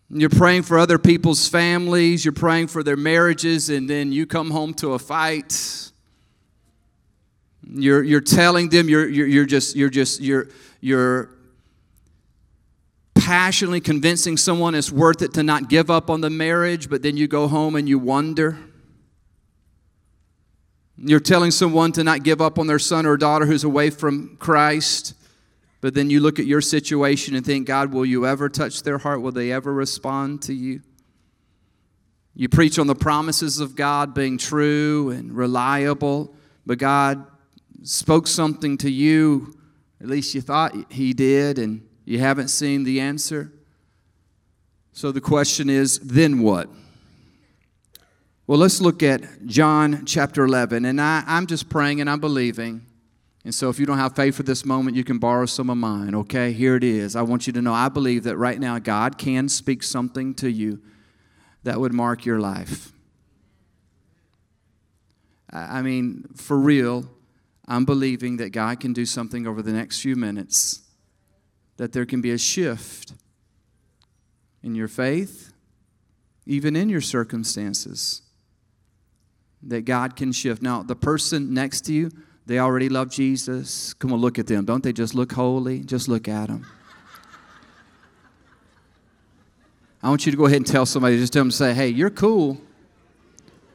You're 0.10 0.30
praying 0.30 0.64
for 0.64 0.78
other 0.78 1.00
people's 1.00 1.48
families, 1.48 2.24
you're 2.24 2.34
praying 2.34 2.68
for 2.68 2.84
their 2.84 2.98
marriages, 2.98 3.70
and 3.70 3.90
then 3.90 4.12
you 4.12 4.28
come 4.28 4.52
home 4.52 4.74
to 4.76 4.94
a 4.94 5.00
fight. 5.00 5.92
You're, 7.66 8.04
you're 8.04 8.22
telling 8.22 8.70
them 8.70 8.90
you're, 8.90 9.08
you're, 9.08 9.26
you're 9.26 9.46
just 9.46 9.76
you're 9.76 9.90
just 9.90 10.20
you're 10.22 10.50
you're 10.82 11.30
passionately 13.16 13.80
convincing 13.80 14.36
someone 14.36 14.76
it's 14.76 14.92
worth 14.92 15.22
it 15.22 15.34
to 15.34 15.42
not 15.42 15.70
give 15.70 15.90
up 15.90 16.10
on 16.10 16.22
the 16.22 16.30
marriage, 16.30 16.90
but 16.90 17.02
then 17.02 17.16
you 17.16 17.28
go 17.28 17.48
home 17.48 17.76
and 17.76 17.88
you 17.88 17.98
wonder. 17.98 18.60
You're 21.06 21.20
telling 21.20 21.52
someone 21.52 21.92
to 21.94 22.04
not 22.04 22.24
give 22.24 22.40
up 22.40 22.58
on 22.58 22.68
their 22.68 22.80
son 22.80 23.06
or 23.06 23.18
daughter 23.18 23.46
who's 23.46 23.66
away 23.66 23.90
from 23.90 24.38
Christ, 24.38 25.16
but 25.82 25.94
then 25.94 26.10
you 26.10 26.22
look 26.22 26.40
at 26.40 26.46
your 26.46 26.62
situation 26.62 27.36
and 27.36 27.46
think, 27.46 27.68
God, 27.68 27.92
will 27.92 28.06
you 28.06 28.26
ever 28.26 28.48
touch 28.48 28.84
their 28.84 28.98
heart? 28.98 29.22
Will 29.22 29.34
they 29.34 29.52
ever 29.52 29.74
respond 29.74 30.42
to 30.44 30.54
you? 30.54 30.82
You 32.36 32.48
preach 32.48 32.80
on 32.80 32.88
the 32.88 32.96
promises 32.96 33.60
of 33.60 33.76
God 33.76 34.14
being 34.14 34.38
true 34.38 35.10
and 35.10 35.36
reliable, 35.36 36.34
but 36.66 36.78
God 36.78 37.26
spoke 37.84 38.26
something 38.26 38.78
to 38.78 38.90
you, 38.90 39.58
at 40.00 40.08
least 40.08 40.34
you 40.34 40.40
thought 40.40 40.74
He 40.90 41.12
did, 41.14 41.60
and 41.60 41.86
you 42.06 42.20
haven't 42.20 42.48
seen 42.48 42.86
the 42.86 43.02
answer. 43.02 43.52
So 44.94 45.12
the 45.12 45.22
question 45.22 45.70
is 45.70 46.00
then 46.00 46.42
what? 46.42 46.70
Well, 48.46 48.60
let's 48.60 48.82
look 48.82 49.02
at 49.04 49.46
John 49.46 50.06
chapter 50.06 50.44
11. 50.44 50.84
And 50.84 51.00
I, 51.00 51.24
I'm 51.26 51.48
just 51.48 51.70
praying 51.70 52.02
and 52.02 52.10
I'm 52.10 52.20
believing. 52.20 52.86
And 53.46 53.56
so 53.56 53.70
if 53.70 53.80
you 53.80 53.86
don't 53.86 53.98
have 53.98 54.18
faith 54.18 54.36
for 54.36 54.44
this 54.44 54.66
moment, 54.66 54.98
you 54.98 55.06
can 55.06 55.18
borrow 55.18 55.46
some 55.46 55.70
of 55.70 55.78
mine, 55.78 56.14
okay? 56.14 56.52
Here 56.52 56.76
it 56.76 56.84
is. 56.84 57.16
I 57.16 57.22
want 57.22 57.48
you 57.48 57.54
to 57.54 57.62
know 57.62 57.74
I 57.74 57.88
believe 57.88 58.24
that 58.24 58.36
right 58.36 58.60
now 58.60 58.80
God 58.80 59.18
can 59.18 59.48
speak 59.48 59.82
something 59.82 60.34
to 60.36 60.50
you 60.50 60.82
that 61.64 61.80
would 61.80 61.94
mark 61.94 62.26
your 62.26 62.40
life. 62.40 62.92
I 65.50 65.82
mean, 65.82 66.26
for 66.36 66.58
real, 66.58 67.10
I'm 67.66 67.86
believing 67.86 68.38
that 68.38 68.50
God 68.50 68.82
can 68.82 68.92
do 68.92 69.06
something 69.06 69.48
over 69.48 69.62
the 69.62 69.72
next 69.72 70.02
few 70.02 70.18
minutes, 70.18 70.82
that 71.78 71.94
there 71.94 72.06
can 72.06 72.20
be 72.20 72.32
a 72.32 72.38
shift 72.38 73.14
in 74.62 74.76
your 74.76 74.90
faith, 74.90 75.54
even 76.46 76.76
in 76.76 76.90
your 76.90 77.02
circumstances 77.02 78.22
that 79.68 79.86
God 79.86 80.16
can 80.16 80.32
shift. 80.32 80.62
Now, 80.62 80.84
the 80.84 80.96
person 80.96 81.54
next 81.54 81.82
to 81.82 81.94
you, 81.94 82.12
they 82.46 82.60
already 82.60 82.90
love 82.90 83.10
Jesus. 83.10 83.94
Come 83.94 84.12
on, 84.12 84.20
look 84.20 84.38
at 84.38 84.48
them. 84.48 84.66
Don't 84.66 84.84
they 84.84 84.94
just 84.94 85.16
look 85.16 85.32
holy? 85.32 85.80
Just 85.80 86.08
look 86.08 86.28
at 86.28 86.48
them. 86.48 86.66
I 90.02 90.10
want 90.10 90.26
you 90.26 90.32
to 90.32 90.38
go 90.38 90.46
ahead 90.46 90.58
and 90.58 90.68
tell 90.68 90.86
somebody, 90.86 91.18
just 91.18 91.32
tell 91.32 91.44
them, 91.44 91.52
say, 91.52 91.74
hey, 91.74 91.88
you're 91.88 92.10
cool. 92.10 92.60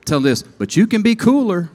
Tell 0.04 0.20
this, 0.20 0.42
but 0.42 0.76
you 0.76 0.86
can 0.86 1.02
be 1.02 1.14
cooler. 1.14 1.70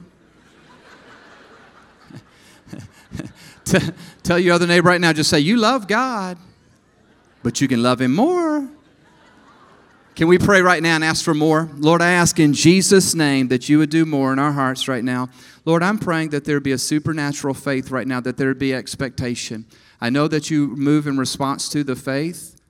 Tell 4.22 4.38
your 4.38 4.54
other 4.54 4.66
neighbor 4.66 4.88
right 4.88 5.00
now, 5.00 5.12
just 5.12 5.30
say, 5.30 5.40
You 5.40 5.56
love 5.56 5.88
God, 5.88 6.38
but 7.42 7.60
you 7.60 7.68
can 7.68 7.82
love 7.82 8.00
Him 8.00 8.14
more. 8.14 8.68
Can 10.16 10.28
we 10.28 10.38
pray 10.38 10.62
right 10.62 10.80
now 10.80 10.94
and 10.94 11.02
ask 11.02 11.24
for 11.24 11.34
more? 11.34 11.68
Lord, 11.74 12.00
I 12.00 12.12
ask 12.12 12.38
in 12.38 12.52
Jesus' 12.52 13.16
name 13.16 13.48
that 13.48 13.68
you 13.68 13.78
would 13.78 13.90
do 13.90 14.06
more 14.06 14.32
in 14.32 14.38
our 14.38 14.52
hearts 14.52 14.86
right 14.86 15.02
now. 15.02 15.28
Lord, 15.64 15.82
I'm 15.82 15.98
praying 15.98 16.28
that 16.28 16.44
there 16.44 16.60
be 16.60 16.70
a 16.70 16.78
supernatural 16.78 17.52
faith 17.52 17.90
right 17.90 18.06
now, 18.06 18.20
that 18.20 18.36
there 18.36 18.54
be 18.54 18.72
expectation. 18.72 19.64
I 20.00 20.10
know 20.10 20.28
that 20.28 20.50
you 20.50 20.68
move 20.76 21.08
in 21.08 21.18
response 21.18 21.68
to 21.70 21.82
the 21.82 21.96
faith 21.96 22.60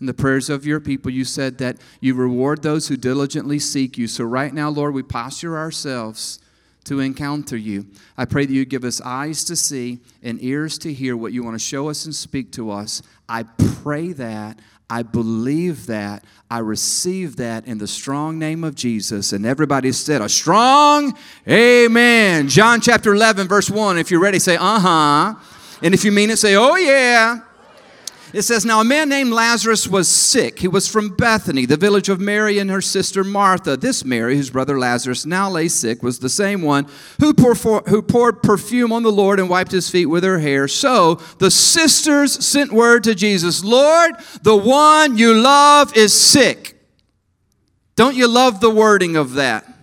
and 0.00 0.08
the 0.08 0.14
prayers 0.14 0.48
of 0.48 0.64
your 0.64 0.80
people. 0.80 1.10
You 1.10 1.26
said 1.26 1.58
that 1.58 1.76
you 2.00 2.14
reward 2.14 2.62
those 2.62 2.88
who 2.88 2.96
diligently 2.96 3.58
seek 3.58 3.98
you. 3.98 4.08
So, 4.08 4.24
right 4.24 4.54
now, 4.54 4.70
Lord, 4.70 4.94
we 4.94 5.02
posture 5.02 5.58
ourselves 5.58 6.38
to 6.84 7.00
encounter 7.00 7.56
you. 7.56 7.86
I 8.16 8.24
pray 8.24 8.46
that 8.46 8.52
you 8.52 8.64
give 8.64 8.84
us 8.84 9.00
eyes 9.00 9.44
to 9.44 9.56
see 9.56 10.00
and 10.22 10.42
ears 10.42 10.78
to 10.78 10.92
hear 10.92 11.16
what 11.16 11.32
you 11.32 11.42
want 11.42 11.54
to 11.54 11.64
show 11.64 11.88
us 11.88 12.04
and 12.04 12.14
speak 12.14 12.52
to 12.52 12.70
us. 12.70 13.02
I 13.28 13.44
pray 13.82 14.12
that. 14.12 14.58
I 14.90 15.02
believe 15.02 15.86
that. 15.86 16.24
I 16.50 16.58
receive 16.58 17.36
that 17.36 17.66
in 17.66 17.78
the 17.78 17.86
strong 17.86 18.38
name 18.38 18.64
of 18.64 18.74
Jesus. 18.74 19.32
And 19.32 19.46
everybody 19.46 19.92
said, 19.92 20.20
a 20.20 20.28
strong 20.28 21.16
amen. 21.48 22.48
John 22.48 22.80
chapter 22.80 23.14
11, 23.14 23.48
verse 23.48 23.70
1. 23.70 23.98
If 23.98 24.10
you're 24.10 24.20
ready, 24.20 24.38
say, 24.38 24.56
uh 24.56 24.78
huh. 24.78 25.34
And 25.82 25.94
if 25.94 26.04
you 26.04 26.12
mean 26.12 26.30
it, 26.30 26.38
say, 26.38 26.54
oh 26.54 26.76
yeah. 26.76 27.40
It 28.34 28.42
says, 28.42 28.64
Now 28.64 28.80
a 28.80 28.84
man 28.84 29.08
named 29.08 29.32
Lazarus 29.32 29.86
was 29.86 30.08
sick. 30.08 30.58
He 30.58 30.66
was 30.66 30.88
from 30.88 31.10
Bethany, 31.10 31.66
the 31.66 31.76
village 31.76 32.08
of 32.08 32.20
Mary 32.20 32.58
and 32.58 32.68
her 32.68 32.80
sister 32.80 33.22
Martha. 33.22 33.76
This 33.76 34.04
Mary, 34.04 34.36
whose 34.36 34.50
brother 34.50 34.76
Lazarus 34.76 35.24
now 35.24 35.48
lay 35.48 35.68
sick, 35.68 36.02
was 36.02 36.18
the 36.18 36.28
same 36.28 36.60
one 36.60 36.88
who, 37.20 37.32
who 37.32 38.02
poured 38.02 38.42
perfume 38.42 38.92
on 38.92 39.04
the 39.04 39.12
Lord 39.12 39.38
and 39.38 39.48
wiped 39.48 39.70
his 39.70 39.88
feet 39.88 40.06
with 40.06 40.24
her 40.24 40.40
hair. 40.40 40.66
So 40.66 41.14
the 41.38 41.50
sisters 41.50 42.44
sent 42.44 42.72
word 42.72 43.04
to 43.04 43.14
Jesus 43.14 43.62
Lord, 43.62 44.16
the 44.42 44.56
one 44.56 45.16
you 45.16 45.32
love 45.32 45.96
is 45.96 46.12
sick. 46.12 46.76
Don't 47.94 48.16
you 48.16 48.26
love 48.26 48.58
the 48.58 48.70
wording 48.70 49.14
of 49.14 49.34
that? 49.34 49.73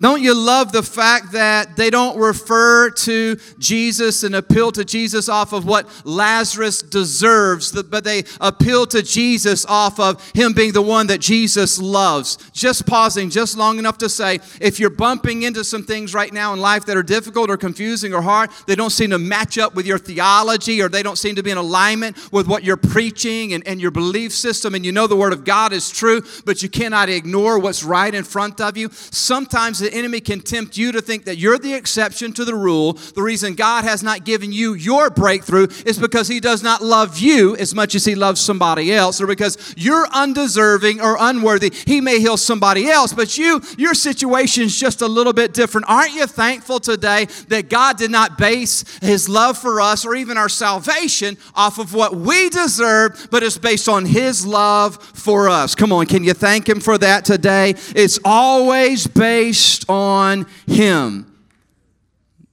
Don't 0.00 0.22
you 0.22 0.34
love 0.34 0.72
the 0.72 0.82
fact 0.82 1.32
that 1.32 1.76
they 1.76 1.90
don't 1.90 2.18
refer 2.18 2.88
to 2.88 3.36
Jesus 3.58 4.22
and 4.22 4.34
appeal 4.34 4.72
to 4.72 4.82
Jesus 4.82 5.28
off 5.28 5.52
of 5.52 5.66
what 5.66 5.86
Lazarus 6.06 6.80
deserves, 6.80 7.70
but 7.82 8.02
they 8.02 8.24
appeal 8.40 8.86
to 8.86 9.02
Jesus 9.02 9.66
off 9.66 10.00
of 10.00 10.26
him 10.30 10.54
being 10.54 10.72
the 10.72 10.80
one 10.80 11.08
that 11.08 11.20
Jesus 11.20 11.78
loves? 11.78 12.38
Just 12.52 12.86
pausing 12.86 13.28
just 13.28 13.58
long 13.58 13.78
enough 13.78 13.98
to 13.98 14.08
say, 14.08 14.38
if 14.58 14.80
you're 14.80 14.88
bumping 14.88 15.42
into 15.42 15.64
some 15.64 15.82
things 15.82 16.14
right 16.14 16.32
now 16.32 16.54
in 16.54 16.60
life 16.60 16.86
that 16.86 16.96
are 16.96 17.02
difficult 17.02 17.50
or 17.50 17.58
confusing 17.58 18.14
or 18.14 18.22
hard, 18.22 18.48
they 18.66 18.74
don't 18.74 18.90
seem 18.90 19.10
to 19.10 19.18
match 19.18 19.58
up 19.58 19.74
with 19.74 19.84
your 19.84 19.98
theology 19.98 20.80
or 20.80 20.88
they 20.88 21.02
don't 21.02 21.18
seem 21.18 21.34
to 21.34 21.42
be 21.42 21.50
in 21.50 21.58
alignment 21.58 22.16
with 22.32 22.46
what 22.46 22.64
you're 22.64 22.78
preaching 22.78 23.52
and, 23.52 23.66
and 23.68 23.82
your 23.82 23.90
belief 23.90 24.32
system, 24.32 24.74
and 24.74 24.86
you 24.86 24.92
know 24.92 25.06
the 25.06 25.14
Word 25.14 25.34
of 25.34 25.44
God 25.44 25.74
is 25.74 25.90
true, 25.90 26.22
but 26.46 26.62
you 26.62 26.70
cannot 26.70 27.10
ignore 27.10 27.58
what's 27.58 27.84
right 27.84 28.14
in 28.14 28.24
front 28.24 28.62
of 28.62 28.78
you. 28.78 28.88
Sometimes 28.92 29.89
the 29.90 29.98
enemy 29.98 30.20
can 30.20 30.40
tempt 30.40 30.76
you 30.76 30.92
to 30.92 31.00
think 31.00 31.24
that 31.24 31.36
you're 31.36 31.58
the 31.58 31.74
exception 31.74 32.32
to 32.34 32.44
the 32.44 32.54
rule. 32.54 32.92
The 32.92 33.22
reason 33.22 33.54
God 33.54 33.84
has 33.84 34.02
not 34.02 34.24
given 34.24 34.52
you 34.52 34.74
your 34.74 35.10
breakthrough 35.10 35.66
is 35.84 35.98
because 35.98 36.28
He 36.28 36.40
does 36.40 36.62
not 36.62 36.82
love 36.82 37.18
you 37.18 37.56
as 37.56 37.74
much 37.74 37.94
as 37.94 38.04
He 38.04 38.14
loves 38.14 38.40
somebody 38.40 38.92
else, 38.92 39.20
or 39.20 39.26
because 39.26 39.74
you're 39.76 40.06
undeserving 40.12 41.00
or 41.00 41.16
unworthy. 41.18 41.72
He 41.86 42.00
may 42.00 42.20
heal 42.20 42.36
somebody 42.36 42.88
else, 42.88 43.12
but 43.12 43.36
you, 43.36 43.60
your 43.76 43.94
situation 43.94 44.64
is 44.64 44.78
just 44.78 45.02
a 45.02 45.06
little 45.06 45.32
bit 45.32 45.54
different. 45.54 45.88
Aren't 45.88 46.14
you 46.14 46.26
thankful 46.26 46.80
today 46.80 47.26
that 47.48 47.68
God 47.68 47.98
did 47.98 48.10
not 48.10 48.38
base 48.38 48.84
His 48.98 49.28
love 49.28 49.58
for 49.58 49.80
us 49.80 50.04
or 50.04 50.14
even 50.14 50.36
our 50.36 50.48
salvation 50.48 51.36
off 51.54 51.78
of 51.78 51.94
what 51.94 52.14
we 52.14 52.48
deserve, 52.50 53.28
but 53.30 53.42
it's 53.42 53.58
based 53.58 53.88
on 53.88 54.04
His 54.04 54.46
love 54.46 55.02
for 55.02 55.48
us? 55.48 55.74
Come 55.74 55.92
on, 55.92 56.06
can 56.06 56.22
you 56.22 56.34
thank 56.34 56.68
Him 56.68 56.80
for 56.80 56.96
that 56.98 57.24
today? 57.24 57.74
It's 57.94 58.18
always 58.24 59.06
based 59.06 59.79
on 59.88 60.46
him. 60.66 61.26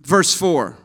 Verse 0.01 0.34
4 0.34 0.77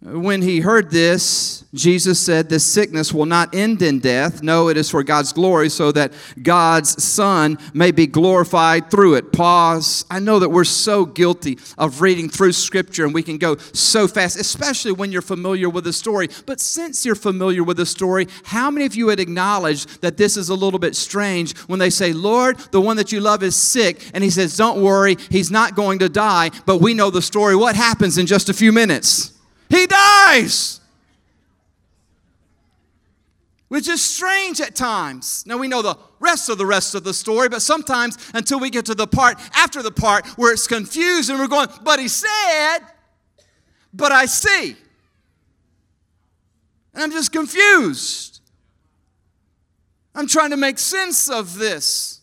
when 0.00 0.42
he 0.42 0.60
heard 0.60 0.92
this, 0.92 1.64
Jesus 1.74 2.20
said, 2.20 2.48
This 2.48 2.64
sickness 2.64 3.12
will 3.12 3.26
not 3.26 3.52
end 3.52 3.82
in 3.82 3.98
death. 3.98 4.44
No, 4.44 4.68
it 4.68 4.76
is 4.76 4.88
for 4.88 5.02
God's 5.02 5.32
glory, 5.32 5.68
so 5.68 5.90
that 5.90 6.12
God's 6.40 7.02
Son 7.02 7.58
may 7.74 7.90
be 7.90 8.06
glorified 8.06 8.92
through 8.92 9.14
it. 9.14 9.32
Pause. 9.32 10.04
I 10.08 10.20
know 10.20 10.38
that 10.38 10.50
we're 10.50 10.62
so 10.62 11.04
guilty 11.04 11.58
of 11.76 12.00
reading 12.00 12.28
through 12.28 12.52
Scripture 12.52 13.06
and 13.06 13.12
we 13.12 13.24
can 13.24 13.38
go 13.38 13.56
so 13.56 14.06
fast, 14.06 14.38
especially 14.38 14.92
when 14.92 15.10
you're 15.10 15.20
familiar 15.20 15.68
with 15.68 15.82
the 15.82 15.92
story. 15.92 16.28
But 16.46 16.60
since 16.60 17.04
you're 17.04 17.16
familiar 17.16 17.64
with 17.64 17.76
the 17.76 17.86
story, 17.86 18.28
how 18.44 18.70
many 18.70 18.86
of 18.86 18.94
you 18.94 19.06
would 19.06 19.18
acknowledge 19.18 19.86
that 19.98 20.16
this 20.16 20.36
is 20.36 20.48
a 20.48 20.54
little 20.54 20.78
bit 20.78 20.94
strange 20.94 21.58
when 21.62 21.80
they 21.80 21.90
say, 21.90 22.12
Lord, 22.12 22.56
the 22.70 22.80
one 22.80 22.98
that 22.98 23.10
you 23.10 23.20
love 23.20 23.42
is 23.42 23.56
sick? 23.56 24.08
And 24.14 24.22
he 24.22 24.30
says, 24.30 24.56
Don't 24.56 24.80
worry, 24.80 25.16
he's 25.28 25.50
not 25.50 25.74
going 25.74 25.98
to 25.98 26.08
die. 26.08 26.52
But 26.66 26.80
we 26.80 26.94
know 26.94 27.10
the 27.10 27.20
story. 27.20 27.56
What 27.56 27.74
happens 27.74 28.16
in 28.16 28.26
just 28.26 28.48
a 28.48 28.54
few 28.54 28.70
minutes? 28.70 29.34
He 29.68 29.86
dies. 29.86 30.80
Which 33.68 33.88
is 33.88 34.02
strange 34.02 34.60
at 34.60 34.74
times. 34.74 35.44
Now 35.46 35.58
we 35.58 35.68
know 35.68 35.82
the 35.82 35.96
rest 36.20 36.48
of 36.48 36.56
the 36.56 36.64
rest 36.64 36.94
of 36.94 37.04
the 37.04 37.12
story, 37.12 37.48
but 37.48 37.60
sometimes 37.60 38.16
until 38.32 38.58
we 38.58 38.70
get 38.70 38.86
to 38.86 38.94
the 38.94 39.06
part 39.06 39.38
after 39.54 39.82
the 39.82 39.90
part 39.90 40.26
where 40.38 40.52
it's 40.52 40.66
confused 40.66 41.28
and 41.28 41.38
we're 41.38 41.48
going, 41.48 41.68
but 41.82 42.00
he 42.00 42.08
said, 42.08 42.78
but 43.92 44.10
I 44.10 44.24
see. 44.24 44.76
And 46.94 47.02
I'm 47.02 47.12
just 47.12 47.30
confused. 47.30 48.40
I'm 50.14 50.26
trying 50.26 50.50
to 50.50 50.56
make 50.56 50.78
sense 50.78 51.28
of 51.28 51.58
this. 51.58 52.20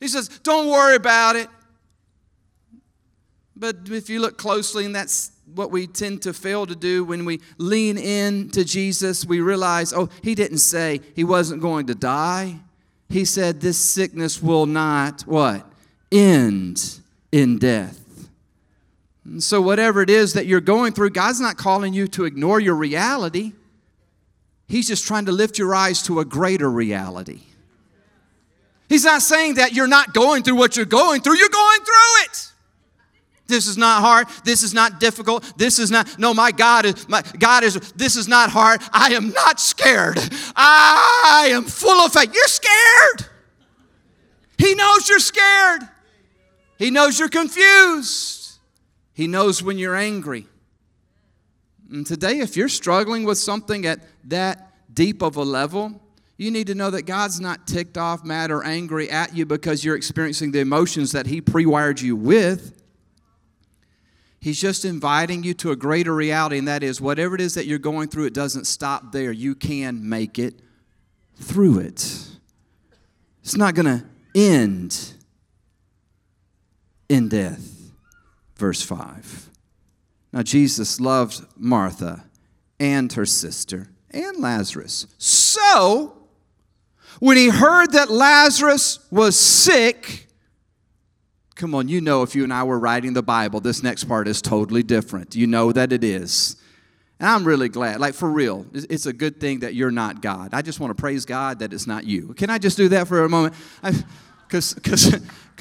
He 0.00 0.08
says, 0.08 0.28
Don't 0.28 0.68
worry 0.68 0.94
about 0.94 1.34
it. 1.34 1.48
But 3.56 3.88
if 3.90 4.08
you 4.08 4.20
look 4.20 4.38
closely, 4.38 4.84
and 4.84 4.94
that's 4.94 5.32
what 5.54 5.70
we 5.70 5.86
tend 5.86 6.22
to 6.22 6.32
fail 6.32 6.66
to 6.66 6.76
do 6.76 7.04
when 7.04 7.24
we 7.24 7.40
lean 7.58 7.98
in 7.98 8.50
to 8.50 8.64
Jesus, 8.64 9.24
we 9.24 9.40
realize, 9.40 9.92
oh, 9.92 10.08
he 10.22 10.34
didn't 10.34 10.58
say 10.58 11.00
he 11.14 11.24
wasn't 11.24 11.62
going 11.62 11.86
to 11.86 11.94
die. 11.94 12.60
He 13.08 13.24
said 13.24 13.60
this 13.60 13.78
sickness 13.78 14.42
will 14.42 14.66
not 14.66 15.22
what? 15.22 15.66
End 16.12 17.00
in 17.32 17.58
death. 17.58 18.28
And 19.24 19.42
so 19.42 19.60
whatever 19.60 20.02
it 20.02 20.10
is 20.10 20.34
that 20.34 20.46
you're 20.46 20.60
going 20.60 20.92
through, 20.92 21.10
God's 21.10 21.40
not 21.40 21.56
calling 21.56 21.92
you 21.92 22.08
to 22.08 22.24
ignore 22.24 22.60
your 22.60 22.74
reality. 22.74 23.52
He's 24.68 24.88
just 24.88 25.06
trying 25.06 25.26
to 25.26 25.32
lift 25.32 25.58
your 25.58 25.74
eyes 25.74 26.02
to 26.04 26.20
a 26.20 26.24
greater 26.24 26.70
reality. 26.70 27.40
He's 28.88 29.04
not 29.04 29.22
saying 29.22 29.54
that 29.54 29.74
you're 29.74 29.86
not 29.86 30.14
going 30.14 30.42
through 30.42 30.56
what 30.56 30.76
you're 30.76 30.86
going 30.86 31.20
through, 31.20 31.36
you're 31.36 31.48
going 31.48 31.80
through 31.80 32.22
it. 32.24 32.47
This 33.48 33.66
is 33.66 33.78
not 33.78 34.02
hard. 34.02 34.28
This 34.44 34.62
is 34.62 34.74
not 34.74 35.00
difficult. 35.00 35.54
This 35.56 35.78
is 35.78 35.90
not, 35.90 36.18
no, 36.18 36.34
my 36.34 36.52
God 36.52 36.84
is, 36.84 37.08
my 37.08 37.22
God 37.38 37.64
is, 37.64 37.74
this 37.92 38.14
is 38.14 38.28
not 38.28 38.50
hard. 38.50 38.82
I 38.92 39.14
am 39.14 39.30
not 39.30 39.58
scared. 39.58 40.18
I 40.54 41.48
am 41.52 41.64
full 41.64 41.98
of 42.04 42.12
faith. 42.12 42.32
You're 42.34 42.46
scared. 42.46 43.26
He 44.58 44.74
knows 44.74 45.08
you're 45.08 45.18
scared. 45.18 45.82
He 46.78 46.90
knows 46.90 47.18
you're 47.18 47.28
confused. 47.28 48.58
He 49.14 49.26
knows 49.26 49.62
when 49.62 49.78
you're 49.78 49.96
angry. 49.96 50.46
And 51.90 52.06
today, 52.06 52.40
if 52.40 52.56
you're 52.56 52.68
struggling 52.68 53.24
with 53.24 53.38
something 53.38 53.86
at 53.86 54.00
that 54.24 54.74
deep 54.92 55.22
of 55.22 55.36
a 55.36 55.42
level, 55.42 56.02
you 56.36 56.50
need 56.50 56.66
to 56.66 56.74
know 56.74 56.90
that 56.90 57.02
God's 57.02 57.40
not 57.40 57.66
ticked 57.66 57.96
off, 57.96 58.24
mad, 58.24 58.50
or 58.50 58.62
angry 58.62 59.10
at 59.10 59.34
you 59.34 59.46
because 59.46 59.84
you're 59.84 59.96
experiencing 59.96 60.52
the 60.52 60.60
emotions 60.60 61.12
that 61.12 61.26
He 61.26 61.40
pre 61.40 61.64
wired 61.64 62.00
you 62.00 62.14
with. 62.14 62.77
He's 64.40 64.60
just 64.60 64.84
inviting 64.84 65.42
you 65.42 65.54
to 65.54 65.72
a 65.72 65.76
greater 65.76 66.14
reality, 66.14 66.58
and 66.58 66.68
that 66.68 66.82
is 66.82 67.00
whatever 67.00 67.34
it 67.34 67.40
is 67.40 67.54
that 67.54 67.66
you're 67.66 67.78
going 67.78 68.08
through, 68.08 68.26
it 68.26 68.34
doesn't 68.34 68.66
stop 68.66 69.10
there. 69.12 69.32
You 69.32 69.54
can 69.54 70.08
make 70.08 70.38
it 70.38 70.60
through 71.36 71.80
it. 71.80 72.26
It's 73.42 73.56
not 73.56 73.74
going 73.74 73.86
to 73.86 74.04
end 74.34 75.14
in 77.08 77.28
death. 77.28 77.92
Verse 78.56 78.82
5. 78.82 79.50
Now, 80.32 80.42
Jesus 80.42 81.00
loved 81.00 81.40
Martha 81.56 82.24
and 82.78 83.12
her 83.14 83.26
sister 83.26 83.88
and 84.10 84.36
Lazarus. 84.38 85.06
So, 85.18 86.16
when 87.18 87.36
he 87.36 87.48
heard 87.48 87.92
that 87.92 88.10
Lazarus 88.10 89.00
was 89.10 89.38
sick, 89.38 90.27
Come 91.58 91.74
on, 91.74 91.88
you 91.88 92.00
know 92.00 92.22
if 92.22 92.36
you 92.36 92.44
and 92.44 92.52
I 92.52 92.62
were 92.62 92.78
writing 92.78 93.14
the 93.14 93.22
Bible, 93.22 93.58
this 93.60 93.82
next 93.82 94.04
part 94.04 94.28
is 94.28 94.40
totally 94.40 94.84
different. 94.84 95.34
You 95.34 95.48
know 95.48 95.72
that 95.72 95.92
it 95.92 96.04
is. 96.04 96.54
And 97.18 97.28
I'm 97.28 97.44
really 97.44 97.68
glad, 97.68 97.98
like 97.98 98.14
for 98.14 98.30
real, 98.30 98.64
it's 98.72 99.06
a 99.06 99.12
good 99.12 99.40
thing 99.40 99.58
that 99.60 99.74
you're 99.74 99.90
not 99.90 100.22
God. 100.22 100.54
I 100.54 100.62
just 100.62 100.78
want 100.78 100.96
to 100.96 101.00
praise 101.00 101.24
God 101.24 101.58
that 101.58 101.72
it's 101.72 101.84
not 101.84 102.04
you. 102.04 102.32
Can 102.34 102.48
I 102.48 102.58
just 102.58 102.76
do 102.76 102.88
that 102.90 103.08
for 103.08 103.24
a 103.24 103.28
moment? 103.28 103.56
Because 104.46 105.16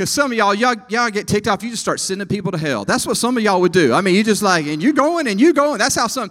some 0.05 0.31
of 0.31 0.37
y'all, 0.37 0.53
y'all, 0.53 0.75
y'all 0.87 1.09
get 1.09 1.27
ticked 1.27 1.47
off, 1.47 1.63
you 1.63 1.71
just 1.71 1.81
start 1.81 1.99
sending 1.99 2.27
people 2.27 2.51
to 2.51 2.59
hell. 2.59 2.85
That's 2.85 3.07
what 3.07 3.17
some 3.17 3.35
of 3.35 3.41
y'all 3.41 3.59
would 3.61 3.73
do. 3.73 3.91
I 3.91 4.01
mean, 4.01 4.13
you 4.13 4.23
just 4.23 4.43
like, 4.43 4.67
and 4.67 4.83
you 4.83 4.93
going 4.93 5.27
and 5.27 5.41
you 5.41 5.51
going. 5.51 5.79
That's 5.79 5.95
how 5.95 6.05
some. 6.05 6.29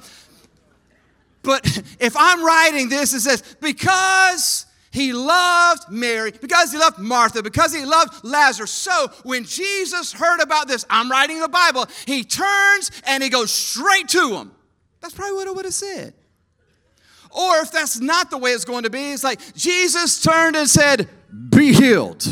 But 1.42 1.66
if 1.98 2.16
I'm 2.16 2.44
writing 2.44 2.88
this, 2.88 3.12
it 3.12 3.20
says, 3.22 3.42
because 3.60 4.65
he 4.96 5.12
loved 5.12 5.90
Mary, 5.90 6.32
because 6.32 6.72
he 6.72 6.78
loved 6.78 6.98
Martha, 6.98 7.42
because 7.42 7.74
he 7.74 7.84
loved 7.84 8.24
Lazarus. 8.24 8.70
So 8.70 9.08
when 9.24 9.44
Jesus 9.44 10.14
heard 10.14 10.40
about 10.40 10.68
this, 10.68 10.86
I'm 10.88 11.10
writing 11.10 11.38
the 11.38 11.50
Bible, 11.50 11.84
he 12.06 12.24
turns 12.24 12.90
and 13.06 13.22
he 13.22 13.28
goes 13.28 13.50
straight 13.50 14.08
to 14.08 14.36
him. 14.36 14.52
That's 15.02 15.12
probably 15.12 15.36
what 15.36 15.48
I 15.48 15.50
would 15.50 15.66
have 15.66 15.74
said. 15.74 16.14
Or 17.30 17.58
if 17.58 17.70
that's 17.70 18.00
not 18.00 18.30
the 18.30 18.38
way 18.38 18.52
it's 18.52 18.64
going 18.64 18.84
to 18.84 18.90
be, 18.90 19.12
it's 19.12 19.22
like 19.22 19.54
Jesus 19.54 20.22
turned 20.22 20.56
and 20.56 20.66
said, 20.66 21.10
Be 21.50 21.74
healed. 21.74 22.26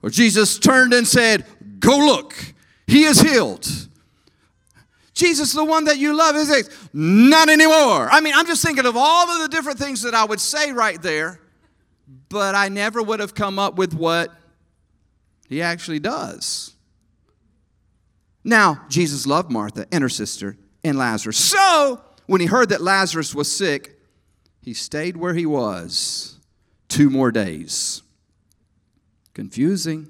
Or 0.00 0.10
Jesus 0.10 0.60
turned 0.60 0.92
and 0.92 1.08
said, 1.08 1.44
Go 1.80 1.98
look, 1.98 2.36
he 2.86 3.02
is 3.02 3.20
healed. 3.20 3.68
Jesus, 5.12 5.52
the 5.52 5.64
one 5.64 5.86
that 5.86 5.98
you 5.98 6.16
love, 6.16 6.36
is 6.36 6.50
it? 6.50 6.68
Not 6.92 7.48
anymore. 7.48 8.08
I 8.08 8.20
mean, 8.20 8.34
I'm 8.36 8.46
just 8.46 8.64
thinking 8.64 8.86
of 8.86 8.96
all 8.96 9.28
of 9.28 9.42
the 9.42 9.48
different 9.48 9.80
things 9.80 10.02
that 10.02 10.14
I 10.14 10.24
would 10.24 10.38
say 10.38 10.70
right 10.70 11.02
there, 11.02 11.40
but 12.28 12.54
I 12.54 12.68
never 12.68 13.02
would 13.02 13.20
have 13.20 13.34
come 13.34 13.58
up 13.58 13.76
with 13.76 13.94
what 13.94 14.32
he 15.48 15.62
actually 15.62 15.98
does. 15.98 16.74
Now, 18.44 18.84
Jesus 18.88 19.26
loved 19.26 19.50
Martha 19.50 19.86
and 19.92 20.02
her 20.02 20.08
sister 20.08 20.56
and 20.84 20.96
Lazarus. 20.96 21.36
So, 21.36 22.02
when 22.26 22.40
he 22.40 22.46
heard 22.46 22.70
that 22.70 22.80
Lazarus 22.80 23.34
was 23.34 23.50
sick, 23.50 23.98
he 24.62 24.74
stayed 24.74 25.16
where 25.16 25.34
he 25.34 25.46
was 25.46 26.38
two 26.88 27.10
more 27.10 27.30
days. 27.30 28.02
Confusing. 29.34 30.08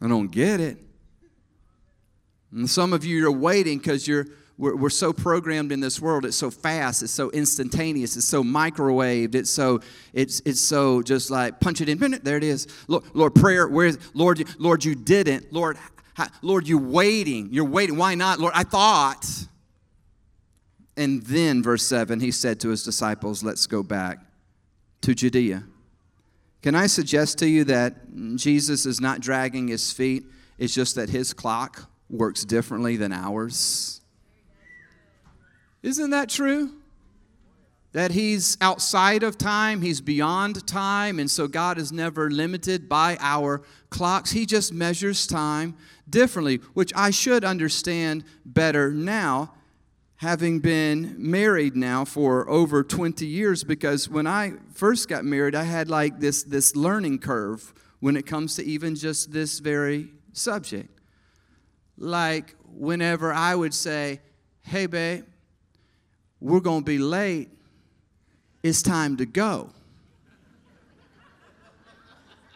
I 0.00 0.08
don't 0.08 0.30
get 0.30 0.60
it. 0.60 0.78
And 2.52 2.68
some 2.68 2.92
of 2.92 3.04
you 3.04 3.26
are 3.26 3.32
waiting 3.32 3.78
because 3.78 4.08
you're 4.08 4.26
we're, 4.58 4.74
we're, 4.74 4.90
so 4.90 5.12
programmed 5.12 5.70
in 5.70 5.78
this 5.78 6.00
world. 6.00 6.24
It's 6.24 6.36
so 6.36 6.50
fast. 6.50 7.02
It's 7.02 7.12
so 7.12 7.30
instantaneous. 7.30 8.16
It's 8.16 8.26
so 8.26 8.42
microwaved. 8.42 9.36
It's 9.36 9.50
so 9.50 9.80
it's 10.12 10.40
it's 10.44 10.60
so 10.60 11.00
just 11.00 11.30
like 11.30 11.60
punch 11.60 11.80
it 11.80 11.88
in. 11.88 12.18
There 12.22 12.36
it 12.36 12.44
is. 12.44 12.66
Lord, 12.88 13.04
Lord 13.14 13.34
prayer. 13.36 13.68
Where's 13.68 13.98
Lord? 14.14 14.42
Lord, 14.58 14.84
you 14.84 14.96
didn't. 14.96 15.52
Lord, 15.52 15.78
Lord, 16.42 16.66
you're 16.66 16.80
waiting. 16.80 17.48
You're 17.52 17.64
waiting. 17.64 17.96
Why 17.96 18.14
not? 18.16 18.40
Lord, 18.40 18.52
I 18.54 18.64
thought. 18.64 19.24
And 20.96 21.22
then, 21.22 21.62
verse 21.62 21.86
7, 21.86 22.18
he 22.18 22.32
said 22.32 22.58
to 22.60 22.70
his 22.70 22.82
disciples, 22.82 23.44
Let's 23.44 23.68
go 23.68 23.84
back 23.84 24.18
to 25.02 25.14
Judea. 25.14 25.62
Can 26.60 26.74
I 26.74 26.88
suggest 26.88 27.38
to 27.38 27.48
you 27.48 27.62
that 27.64 27.94
Jesus 28.34 28.84
is 28.84 29.00
not 29.00 29.20
dragging 29.20 29.68
his 29.68 29.92
feet? 29.92 30.24
It's 30.58 30.74
just 30.74 30.96
that 30.96 31.08
his 31.08 31.32
clock 31.32 31.88
works 32.10 32.44
differently 32.44 32.96
than 32.96 33.12
ours. 33.12 34.00
Isn't 35.82 36.10
that 36.10 36.28
true? 36.28 36.72
That 37.92 38.10
he's 38.10 38.58
outside 38.60 39.22
of 39.22 39.38
time, 39.38 39.80
he's 39.80 40.00
beyond 40.00 40.66
time, 40.66 41.18
and 41.18 41.30
so 41.30 41.48
God 41.48 41.78
is 41.78 41.90
never 41.90 42.30
limited 42.30 42.88
by 42.88 43.16
our 43.20 43.62
clocks. 43.88 44.30
He 44.30 44.44
just 44.44 44.72
measures 44.72 45.26
time 45.26 45.74
differently, 46.08 46.56
which 46.74 46.92
I 46.94 47.10
should 47.10 47.44
understand 47.44 48.24
better 48.44 48.90
now 48.90 49.54
having 50.18 50.58
been 50.58 51.14
married 51.16 51.76
now 51.76 52.04
for 52.04 52.48
over 52.50 52.82
20 52.82 53.24
years 53.24 53.62
because 53.62 54.08
when 54.08 54.26
I 54.26 54.54
first 54.74 55.08
got 55.08 55.24
married, 55.24 55.54
I 55.54 55.62
had 55.62 55.88
like 55.88 56.18
this, 56.18 56.42
this 56.42 56.74
learning 56.74 57.20
curve 57.20 57.72
when 58.00 58.16
it 58.16 58.26
comes 58.26 58.56
to 58.56 58.64
even 58.64 58.96
just 58.96 59.32
this 59.32 59.60
very 59.60 60.08
subject. 60.32 60.90
Like 61.96 62.56
whenever 62.66 63.32
I 63.32 63.54
would 63.54 63.72
say, 63.72 64.20
Hey, 64.62 64.86
babe, 64.86 65.24
we're 66.40 66.60
going 66.60 66.80
to 66.80 66.84
be 66.84 66.98
late, 66.98 67.48
it's 68.62 68.82
time 68.82 69.16
to 69.16 69.26
go. 69.26 69.70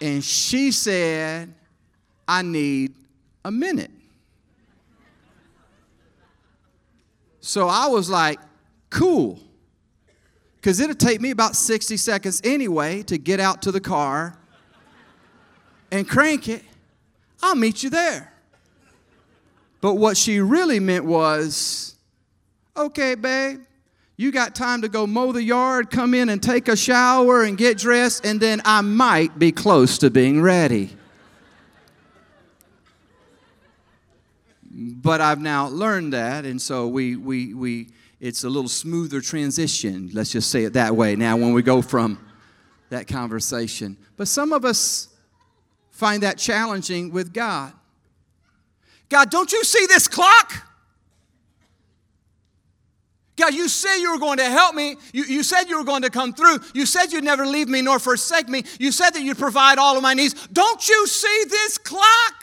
And 0.01 0.23
she 0.23 0.73
said, 0.73 1.55
I 2.27 2.43
need 2.43 2.95
a 3.45 3.51
minute. 3.51 3.91
So 7.41 7.69
I 7.69 7.87
was 7.87 8.09
like, 8.09 8.39
cool. 8.91 9.39
Because 10.57 10.79
it'll 10.81 10.95
take 10.95 11.21
me 11.21 11.31
about 11.31 11.57
60 11.57 11.97
seconds 11.97 12.41
anyway 12.45 13.03
to 13.03 13.19
get 13.19 13.41
out 13.41 13.63
to 13.63 13.73
the 13.73 13.81
car 13.81 14.39
and 15.91 16.09
crank 16.09 16.49
it. 16.49 16.63
I'll 17.43 17.57
meet 17.57 17.83
you 17.83 17.91
there. 17.91 18.33
But 19.81 19.95
what 19.95 20.17
she 20.17 20.41
really 20.41 20.79
meant 20.79 21.05
was, 21.05 21.97
okay, 22.77 23.17
babe, 23.17 23.63
you 24.17 24.31
got 24.31 24.55
time 24.55 24.83
to 24.83 24.89
go 24.89 25.07
mow 25.07 25.33
the 25.33 25.43
yard, 25.43 25.91
come 25.91 26.15
in 26.15 26.29
and 26.29 26.43
take 26.43 26.69
a 26.69 26.77
shower 26.77 27.43
and 27.43 27.59
get 27.59 27.79
dressed, 27.79 28.25
and 28.25 28.41
then 28.41 28.61
I 28.65 28.81
might 28.81 29.39
be 29.39 29.53
close 29.53 29.99
to 29.99 30.11
being 30.11 30.41
ready. 30.41 30.97
but 34.73 35.21
I've 35.21 35.41
now 35.41 35.69
learned 35.69 36.13
that, 36.13 36.45
and 36.45 36.61
so 36.61 36.89
we, 36.89 37.17
we, 37.17 37.53
we, 37.55 37.89
it's 38.21 38.45
a 38.45 38.49
little 38.49 38.69
smoother 38.69 39.21
transition, 39.21 40.11
let's 40.13 40.33
just 40.33 40.51
say 40.51 40.65
it 40.65 40.73
that 40.73 40.97
way 40.97 41.15
now 41.15 41.37
when 41.37 41.53
we 41.53 41.63
go 41.63 41.83
from 41.83 42.19
that 42.89 43.07
conversation. 43.07 43.97
But 44.17 44.29
some 44.29 44.53
of 44.53 44.65
us 44.65 45.09
find 45.91 46.23
that 46.23 46.39
challenging 46.39 47.13
with 47.13 47.35
God. 47.35 47.73
God, 49.09 49.31
don't 49.31 49.53
you 49.53 49.63
see 49.65 49.87
this 49.87 50.09
clock? 50.09 50.67
God, 53.37 53.55
you 53.55 53.69
said 53.69 53.97
you 53.97 54.13
were 54.13 54.19
going 54.19 54.39
to 54.39 54.45
help 54.45 54.75
me. 54.75 54.97
You, 55.13 55.25
you 55.25 55.43
said 55.43 55.65
you 55.65 55.79
were 55.79 55.85
going 55.85 56.03
to 56.03 56.11
come 56.11 56.35
through. 56.35 56.59
You 56.75 56.85
said 56.85 57.13
you'd 57.13 57.25
never 57.25 57.47
leave 57.47 57.69
me 57.69 57.81
nor 57.81 57.99
forsake 57.99 58.49
me. 58.49 58.65
You 58.79 58.93
said 58.93 59.11
that 59.11 59.23
you'd 59.23 59.39
provide 59.39 59.79
all 59.79 59.97
of 59.97 60.03
my 60.03 60.15
needs. 60.15 60.35
Don't 60.49 60.87
you 60.89 61.07
see 61.07 61.45
this 61.49 61.79
clock? 61.79 62.35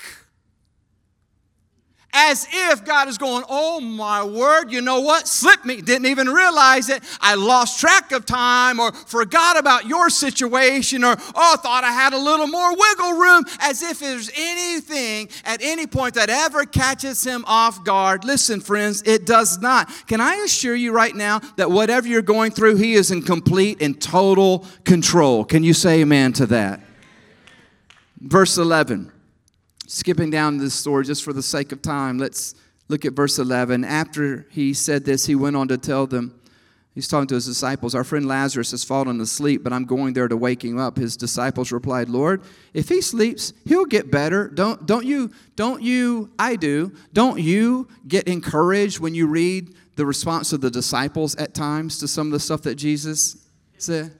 As 2.14 2.48
if 2.52 2.84
God 2.86 3.08
is 3.08 3.18
going, 3.18 3.44
Oh 3.50 3.80
my 3.80 4.24
word, 4.24 4.72
you 4.72 4.82
know 4.82 5.02
what? 5.02 5.28
Slipped 5.28 5.66
me. 5.66 5.82
Didn't 5.82 6.08
even 6.08 6.30
realize 6.30 6.90
it. 6.90 7.04
I 7.22 7.36
lost 7.36 7.80
track 7.80 8.12
of 8.12 8.26
time 8.26 8.80
or 8.80 8.92
forgot 8.92 9.58
about 9.58 9.86
your 9.86 10.10
situation 10.10 11.04
or, 11.04 11.16
Oh, 11.36 11.56
thought 11.58 11.84
I 11.84 11.92
had 11.92 12.14
a 12.14 12.18
little 12.18 12.48
more 12.48 12.76
wiggle 12.76 13.14
room. 13.14 13.46
As 13.60 13.82
if 13.84 14.00
there's 14.00 14.32
anything 14.36 15.30
at 15.46 15.62
any 15.62 15.88
point 15.88 16.16
that 16.16 16.30
ever 16.30 16.66
catches 16.66 17.24
him 17.24 17.44
off 17.48 17.84
guard. 17.84 18.24
Listen, 18.24 18.60
friends, 18.60 19.04
it 19.06 19.26
does 19.26 19.60
not. 19.60 19.90
Can 20.08 20.22
I 20.22 20.36
assure 20.46 20.76
you 20.76 20.92
right 20.92 21.16
now 21.16 21.40
that 21.58 21.70
whatever 21.70 22.08
you're 22.08 22.22
going 22.22 22.52
through, 22.52 22.78
he 22.78 22.94
is 22.94 23.12
in 23.12 23.22
complete 23.22 23.82
and 23.82 24.00
total 24.02 24.66
control? 24.84 25.46
Can 25.46 25.64
you 25.64 25.74
say 25.74 26.02
amen 26.02 26.34
to 26.34 26.46
that? 26.48 26.82
Verse 28.20 28.58
11. 28.58 29.12
Skipping 29.92 30.30
down 30.30 30.60
this 30.60 30.76
story 30.76 31.04
just 31.04 31.24
for 31.24 31.34
the 31.34 31.42
sake 31.42 31.72
of 31.72 31.82
time, 31.82 32.20
let's 32.20 32.54
look 32.90 33.06
at 33.06 33.14
verse 33.14 33.40
11. 33.40 33.84
After 33.84 34.46
he 34.52 34.72
said 34.72 35.04
this, 35.04 35.26
he 35.26 35.34
went 35.34 35.56
on 35.56 35.68
to 35.70 35.80
tell 35.80 36.06
them, 36.06 36.40
he's 36.94 37.08
talking 37.08 37.26
to 37.26 37.34
his 37.34 37.48
disciples, 37.48 37.96
Our 37.96 38.04
friend 38.04 38.28
Lazarus 38.28 38.70
has 38.70 38.84
fallen 38.84 39.20
asleep, 39.20 39.64
but 39.64 39.74
I'm 39.74 39.86
going 39.86 40.14
there 40.14 40.28
to 40.28 40.38
wake 40.38 40.64
him 40.64 40.78
up. 40.78 40.98
His 40.98 41.18
disciples 41.18 41.72
replied, 41.72 42.08
Lord, 42.08 42.44
if 42.72 42.88
he 42.88 43.02
sleeps, 43.02 43.52
he'll 43.66 43.88
get 43.88 44.12
better. 44.12 44.48
Don't, 44.48 44.86
don't 44.86 45.08
you, 45.08 45.32
don't 45.56 45.82
you, 45.82 46.30
I 46.38 46.56
do, 46.56 46.94
don't 47.12 47.40
you 47.40 47.88
get 48.08 48.28
encouraged 48.28 49.00
when 49.00 49.16
you 49.16 49.26
read 49.26 49.74
the 49.96 50.06
response 50.06 50.54
of 50.54 50.62
the 50.62 50.70
disciples 50.70 51.36
at 51.38 51.56
times 51.56 51.98
to 51.98 52.08
some 52.08 52.28
of 52.28 52.34
the 52.34 52.40
stuff 52.40 52.62
that 52.62 52.76
Jesus 52.76 53.44
said? 53.80 54.19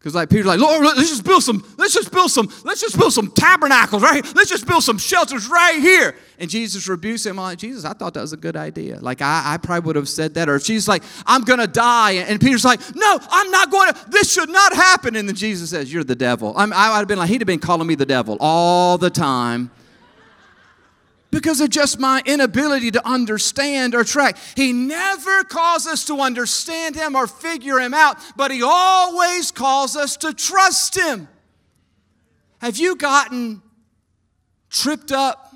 Because 0.00 0.14
like 0.14 0.30
Peter's 0.30 0.46
like, 0.46 0.58
Lord, 0.58 0.82
let's 0.82 1.10
just 1.10 1.24
build 1.24 1.42
some, 1.42 1.62
let's 1.76 1.92
just 1.92 2.10
build 2.10 2.30
some, 2.30 2.50
let's 2.64 2.80
just 2.80 2.98
build 2.98 3.12
some 3.12 3.30
tabernacles 3.32 4.02
right 4.02 4.24
here. 4.24 4.32
Let's 4.34 4.48
just 4.48 4.66
build 4.66 4.82
some 4.82 4.96
shelters 4.96 5.46
right 5.46 5.78
here. 5.78 6.16
And 6.38 6.48
Jesus 6.48 6.88
rebukes 6.88 7.26
him. 7.26 7.38
I'm 7.38 7.44
like, 7.44 7.58
Jesus, 7.58 7.84
I 7.84 7.92
thought 7.92 8.14
that 8.14 8.22
was 8.22 8.32
a 8.32 8.38
good 8.38 8.56
idea. 8.56 8.98
Like 8.98 9.20
I, 9.20 9.42
I 9.44 9.56
probably 9.58 9.86
would 9.86 9.96
have 9.96 10.08
said 10.08 10.32
that. 10.34 10.48
Or 10.48 10.58
she's 10.58 10.88
like, 10.88 11.02
I'm 11.26 11.42
gonna 11.42 11.66
die. 11.66 12.12
And 12.12 12.40
Peter's 12.40 12.64
like, 12.64 12.80
No, 12.96 13.18
I'm 13.30 13.50
not 13.50 13.70
going 13.70 13.92
to, 13.92 14.10
this 14.10 14.32
should 14.32 14.48
not 14.48 14.72
happen. 14.72 15.16
And 15.16 15.28
then 15.28 15.36
Jesus 15.36 15.68
says, 15.68 15.92
You're 15.92 16.02
the 16.02 16.16
devil. 16.16 16.54
I'm, 16.56 16.72
I 16.72 16.92
would 16.92 17.00
have 17.00 17.08
been 17.08 17.18
like, 17.18 17.28
he'd 17.28 17.42
have 17.42 17.46
been 17.46 17.58
calling 17.58 17.86
me 17.86 17.94
the 17.94 18.06
devil 18.06 18.38
all 18.40 18.96
the 18.96 19.10
time 19.10 19.70
because 21.30 21.60
of 21.60 21.70
just 21.70 21.98
my 21.98 22.22
inability 22.26 22.90
to 22.90 23.08
understand 23.08 23.94
or 23.94 24.04
track. 24.04 24.36
He 24.56 24.72
never 24.72 25.44
calls 25.44 25.86
us 25.86 26.04
to 26.06 26.20
understand 26.20 26.96
Him 26.96 27.14
or 27.14 27.26
figure 27.26 27.78
Him 27.78 27.94
out, 27.94 28.18
but 28.36 28.50
He 28.50 28.62
always 28.62 29.50
calls 29.50 29.96
us 29.96 30.16
to 30.18 30.32
trust 30.32 30.96
Him. 30.96 31.28
Have 32.60 32.76
you 32.76 32.96
gotten 32.96 33.62
tripped 34.68 35.12
up, 35.12 35.54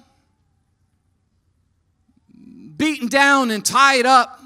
beaten 2.77 3.09
down, 3.09 3.51
and 3.51 3.65
tied 3.65 4.07
up 4.07 4.41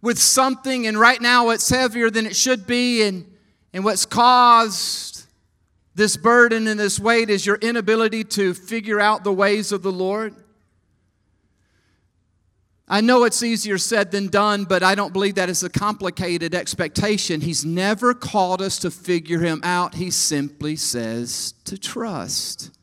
with 0.00 0.18
something, 0.18 0.86
and 0.86 0.98
right 0.98 1.20
now 1.20 1.50
it's 1.50 1.68
heavier 1.68 2.10
than 2.10 2.26
it 2.26 2.36
should 2.36 2.66
be, 2.66 3.02
and, 3.02 3.26
and 3.72 3.84
what's 3.84 4.06
caused 4.06 5.17
this 5.98 6.16
burden 6.16 6.68
and 6.68 6.78
this 6.78 6.98
weight 6.98 7.28
is 7.28 7.44
your 7.44 7.56
inability 7.56 8.22
to 8.22 8.54
figure 8.54 9.00
out 9.00 9.24
the 9.24 9.32
ways 9.32 9.72
of 9.72 9.82
the 9.82 9.92
Lord? 9.92 10.34
I 12.88 13.02
know 13.02 13.24
it's 13.24 13.42
easier 13.42 13.76
said 13.76 14.12
than 14.12 14.28
done, 14.28 14.64
but 14.64 14.82
I 14.82 14.94
don't 14.94 15.12
believe 15.12 15.34
that 15.34 15.50
is 15.50 15.62
a 15.62 15.68
complicated 15.68 16.54
expectation. 16.54 17.42
He's 17.42 17.64
never 17.64 18.14
called 18.14 18.62
us 18.62 18.78
to 18.78 18.90
figure 18.90 19.40
him 19.40 19.60
out. 19.62 19.96
He 19.96 20.10
simply 20.10 20.76
says 20.76 21.52
to 21.64 21.76
trust. 21.76 22.77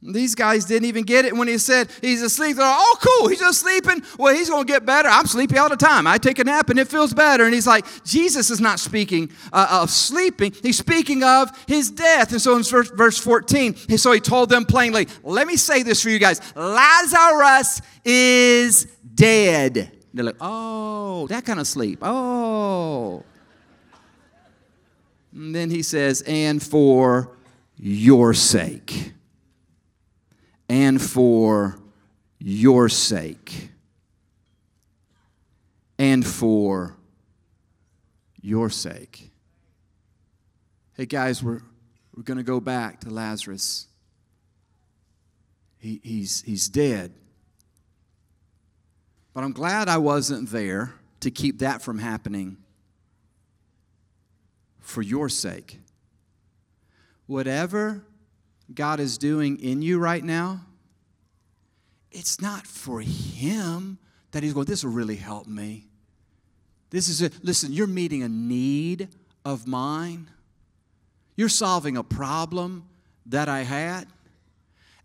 These 0.00 0.36
guys 0.36 0.64
didn't 0.64 0.86
even 0.86 1.02
get 1.02 1.24
it 1.24 1.34
when 1.34 1.48
he 1.48 1.58
said 1.58 1.90
he's 2.00 2.22
asleep. 2.22 2.56
They're 2.56 2.64
like, 2.64 2.76
oh, 2.78 2.98
cool, 3.02 3.28
he's 3.28 3.40
just 3.40 3.60
sleeping. 3.60 4.00
Well, 4.16 4.32
he's 4.32 4.48
going 4.48 4.64
to 4.64 4.72
get 4.72 4.86
better. 4.86 5.08
I'm 5.08 5.26
sleepy 5.26 5.58
all 5.58 5.68
the 5.68 5.76
time. 5.76 6.06
I 6.06 6.18
take 6.18 6.38
a 6.38 6.44
nap 6.44 6.70
and 6.70 6.78
it 6.78 6.86
feels 6.86 7.12
better. 7.12 7.44
And 7.44 7.52
he's 7.52 7.66
like, 7.66 7.84
Jesus 8.04 8.48
is 8.50 8.60
not 8.60 8.78
speaking 8.78 9.30
uh, 9.52 9.80
of 9.82 9.90
sleeping, 9.90 10.54
he's 10.62 10.78
speaking 10.78 11.24
of 11.24 11.50
his 11.66 11.90
death. 11.90 12.30
And 12.30 12.40
so 12.40 12.56
in 12.56 12.62
verse, 12.62 12.90
verse 12.90 13.18
14, 13.18 13.74
so 13.98 14.12
he 14.12 14.20
told 14.20 14.50
them 14.50 14.64
plainly, 14.64 15.08
let 15.24 15.48
me 15.48 15.56
say 15.56 15.82
this 15.82 16.02
for 16.02 16.10
you 16.10 16.20
guys 16.20 16.40
Lazarus 16.54 17.82
is 18.04 18.84
dead. 19.14 19.90
They're 20.14 20.24
like, 20.24 20.36
oh, 20.40 21.26
that 21.26 21.44
kind 21.44 21.58
of 21.58 21.66
sleep. 21.66 21.98
Oh. 22.02 23.24
And 25.32 25.52
then 25.54 25.70
he 25.70 25.82
says, 25.82 26.22
and 26.22 26.62
for 26.62 27.36
your 27.76 28.32
sake 28.32 29.12
and 30.68 31.00
for 31.00 31.78
your 32.38 32.88
sake. 32.88 33.70
And 35.98 36.24
for 36.24 36.96
your 38.40 38.70
sake. 38.70 39.30
Hey, 40.96 41.06
guys, 41.06 41.42
we're, 41.42 41.60
we're 42.14 42.22
going 42.22 42.38
to 42.38 42.44
go 42.44 42.60
back 42.60 43.00
to 43.00 43.10
Lazarus. 43.10 43.88
He, 45.78 46.00
he's, 46.02 46.42
he's 46.42 46.68
dead. 46.68 47.12
But 49.32 49.44
I'm 49.44 49.52
glad 49.52 49.88
I 49.88 49.98
wasn't 49.98 50.50
there 50.50 50.94
to 51.20 51.30
keep 51.30 51.60
that 51.60 51.82
from 51.82 51.98
happening 51.98 52.56
for 54.80 55.02
your 55.02 55.28
sake. 55.28 55.80
Whatever 57.26 58.04
God 58.74 59.00
is 59.00 59.18
doing 59.18 59.58
in 59.60 59.82
you 59.82 59.98
right 59.98 60.22
now, 60.22 60.60
it's 62.10 62.40
not 62.40 62.66
for 62.66 63.00
Him 63.00 63.98
that 64.32 64.42
He's 64.42 64.52
going, 64.52 64.66
this 64.66 64.84
will 64.84 64.92
really 64.92 65.16
help 65.16 65.46
me. 65.46 65.86
This 66.90 67.08
is 67.08 67.22
a, 67.22 67.30
listen, 67.42 67.72
you're 67.72 67.86
meeting 67.86 68.22
a 68.22 68.28
need 68.28 69.08
of 69.44 69.66
mine. 69.66 70.30
You're 71.36 71.48
solving 71.48 71.96
a 71.96 72.02
problem 72.02 72.88
that 73.26 73.48
I 73.48 73.60
had 73.60 74.06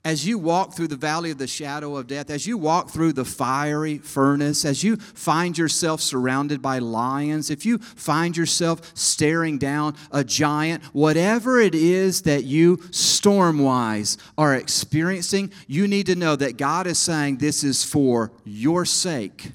as 0.05 0.27
you 0.27 0.37
walk 0.37 0.73
through 0.73 0.89
the 0.89 0.97
valley 0.97 1.31
of 1.31 1.37
the 1.37 1.47
shadow 1.47 1.95
of 1.95 2.07
death, 2.07 2.29
as 2.29 2.45
you 2.45 2.57
walk 2.57 2.89
through 2.89 3.13
the 3.13 3.23
fiery 3.23 3.97
furnace, 3.97 4.65
as 4.65 4.83
you 4.83 4.97
find 4.97 5.57
yourself 5.57 6.01
surrounded 6.01 6.61
by 6.61 6.79
lions, 6.79 7.49
if 7.49 7.65
you 7.65 7.77
find 7.77 8.35
yourself 8.35 8.91
staring 8.97 9.57
down 9.57 9.95
a 10.11 10.23
giant, 10.23 10.83
whatever 10.85 11.59
it 11.59 11.73
is 11.73 12.23
that 12.23 12.43
you 12.43 12.81
storm 12.91 13.59
wise 13.59 14.17
are 14.37 14.53
experiencing, 14.55 15.49
you 15.67 15.87
need 15.87 16.07
to 16.07 16.15
know 16.15 16.35
that 16.35 16.57
God 16.57 16.85
is 16.85 16.99
saying 16.99 17.37
this 17.37 17.63
is 17.63 17.85
for 17.85 18.33
your 18.43 18.83
sake, 18.83 19.51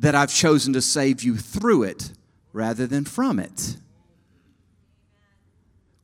that 0.00 0.16
I've 0.16 0.34
chosen 0.34 0.72
to 0.72 0.82
save 0.82 1.22
you 1.22 1.36
through 1.36 1.84
it 1.84 2.12
rather 2.52 2.88
than 2.88 3.04
from 3.04 3.38
it 3.38 3.76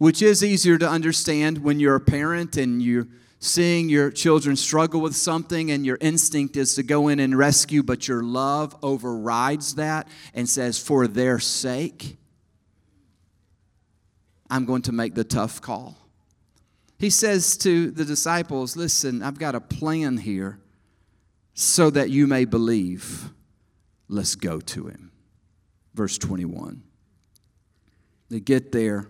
which 0.00 0.22
is 0.22 0.42
easier 0.42 0.78
to 0.78 0.88
understand 0.88 1.58
when 1.58 1.78
you're 1.78 1.94
a 1.94 2.00
parent 2.00 2.56
and 2.56 2.82
you're 2.82 3.06
seeing 3.38 3.90
your 3.90 4.10
children 4.10 4.56
struggle 4.56 4.98
with 4.98 5.14
something 5.14 5.70
and 5.70 5.84
your 5.84 5.98
instinct 6.00 6.56
is 6.56 6.74
to 6.74 6.82
go 6.82 7.08
in 7.08 7.20
and 7.20 7.36
rescue, 7.36 7.82
but 7.82 8.08
your 8.08 8.22
love 8.22 8.74
overrides 8.82 9.74
that 9.74 10.08
and 10.32 10.48
says, 10.48 10.78
for 10.78 11.06
their 11.06 11.38
sake, 11.38 12.16
I'm 14.48 14.64
going 14.64 14.80
to 14.82 14.92
make 14.92 15.14
the 15.14 15.22
tough 15.22 15.60
call. 15.60 15.98
He 16.98 17.10
says 17.10 17.58
to 17.58 17.90
the 17.90 18.06
disciples, 18.06 18.78
Listen, 18.78 19.22
I've 19.22 19.38
got 19.38 19.54
a 19.54 19.60
plan 19.60 20.16
here 20.16 20.60
so 21.52 21.90
that 21.90 22.08
you 22.08 22.26
may 22.26 22.46
believe. 22.46 23.28
Let's 24.08 24.34
go 24.34 24.60
to 24.60 24.86
him. 24.86 25.12
Verse 25.92 26.16
21. 26.16 26.84
They 28.30 28.40
get 28.40 28.72
there. 28.72 29.06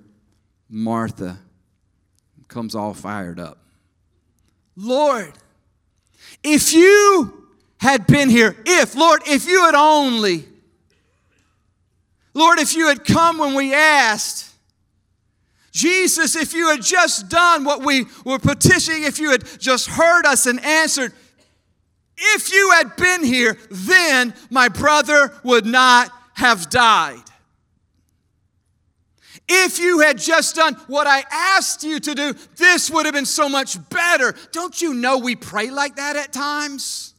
Martha 0.71 1.39
comes 2.49 2.75
all 2.75 2.95
fired 2.95 3.41
up. 3.41 3.59
Lord, 4.77 5.33
if 6.43 6.73
you 6.73 7.49
had 7.79 8.07
been 8.07 8.31
here, 8.31 8.57
if, 8.65 8.95
Lord, 8.95 9.23
if 9.27 9.47
you 9.47 9.65
had 9.65 9.75
only, 9.75 10.45
Lord, 12.35 12.59
if 12.59 12.75
you 12.77 12.89
had 12.89 13.05
come 13.05 13.39
when 13.39 13.55
we 13.55 13.75
asked, 13.75 14.47
Jesus, 15.73 16.37
if 16.37 16.53
you 16.53 16.69
had 16.69 16.83
just 16.83 17.29
done 17.29 17.65
what 17.65 17.85
we 17.85 18.07
were 18.25 18.39
petitioning, 18.39 19.05
if 19.05 19.19
you 19.19 19.31
had 19.31 19.45
just 19.59 19.89
heard 19.89 20.25
us 20.27 20.47
and 20.47 20.65
answered, 20.65 21.13
if 22.17 22.53
you 22.53 22.73
had 22.73 22.97
been 22.97 23.25
here, 23.25 23.57
then 23.71 24.35
my 24.51 24.69
brother 24.69 25.33
would 25.43 25.67
not 25.67 26.11
have 26.35 26.69
died. 26.71 27.30
If 29.53 29.81
you 29.81 29.99
had 29.99 30.17
just 30.17 30.55
done 30.55 30.75
what 30.87 31.09
I 31.09 31.25
asked 31.29 31.83
you 31.83 31.99
to 31.99 32.15
do, 32.15 32.35
this 32.57 32.89
would 32.89 33.05
have 33.05 33.15
been 33.15 33.27
so 33.27 33.49
much 33.49 33.77
better. 33.91 34.33
Don't 34.53 34.81
you 34.81 34.95
know 34.95 35.19
we 35.19 35.35
pray 35.35 35.71
like 35.71 35.97
that 35.97 36.15
at 36.15 36.33
times? 36.33 37.15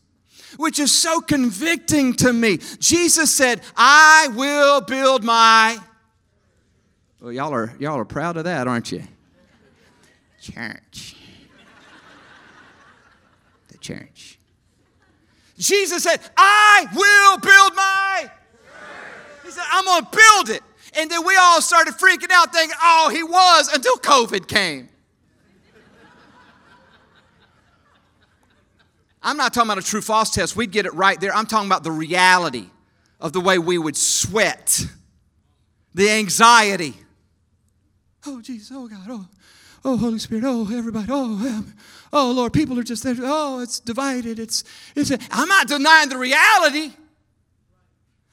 Which 0.55 0.79
is 0.79 0.93
so 0.93 1.19
convicting 1.19 2.13
to 2.15 2.31
me. 2.31 2.59
Jesus 2.79 3.35
said, 3.35 3.59
I 3.75 4.29
will 4.33 4.79
build 4.79 5.25
my. 5.25 5.77
Well, 7.19 7.33
y'all 7.33 7.53
are, 7.53 7.73
y'all 7.79 7.99
are 7.99 8.05
proud 8.05 8.37
of 8.37 8.45
that, 8.45 8.65
aren't 8.65 8.93
you? 8.93 9.03
Church. 10.41 11.17
The 13.67 13.77
church. 13.77 14.39
Jesus 15.57 16.03
said, 16.03 16.21
I 16.37 16.87
will 16.95 17.37
build 17.39 17.75
my. 17.75 18.31
He 19.43 19.51
said, 19.51 19.65
I'm 19.69 19.83
going 19.83 20.05
to 20.05 20.09
build 20.11 20.49
it. 20.49 20.63
And 20.97 21.09
then 21.09 21.25
we 21.25 21.37
all 21.37 21.61
started 21.61 21.93
freaking 21.93 22.31
out, 22.31 22.53
thinking, 22.53 22.75
oh, 22.81 23.09
he 23.13 23.23
was 23.23 23.73
until 23.73 23.95
COVID 23.97 24.47
came. 24.47 24.89
I'm 29.23 29.37
not 29.37 29.53
talking 29.53 29.69
about 29.69 29.77
a 29.77 29.85
true 29.85 30.01
false 30.01 30.31
test. 30.31 30.55
We'd 30.55 30.71
get 30.71 30.85
it 30.85 30.93
right 30.93 31.19
there. 31.19 31.33
I'm 31.33 31.45
talking 31.45 31.67
about 31.67 31.83
the 31.83 31.91
reality 31.91 32.65
of 33.19 33.33
the 33.33 33.39
way 33.39 33.59
we 33.59 33.77
would 33.77 33.95
sweat, 33.95 34.83
the 35.93 36.09
anxiety. 36.09 36.95
Oh, 38.25 38.41
Jesus, 38.41 38.71
oh, 38.73 38.87
God, 38.87 39.05
oh, 39.09 39.27
oh, 39.85 39.97
Holy 39.97 40.19
Spirit, 40.19 40.43
oh, 40.45 40.67
everybody, 40.75 41.07
oh, 41.09 41.65
oh, 42.11 42.31
Lord, 42.31 42.51
people 42.51 42.79
are 42.79 42.83
just 42.83 43.03
there. 43.03 43.15
Oh, 43.19 43.59
it's 43.59 43.79
divided. 43.79 44.39
It's, 44.39 44.63
it's, 44.95 45.11
I'm 45.29 45.47
not 45.47 45.67
denying 45.67 46.09
the 46.09 46.17
reality. 46.17 46.91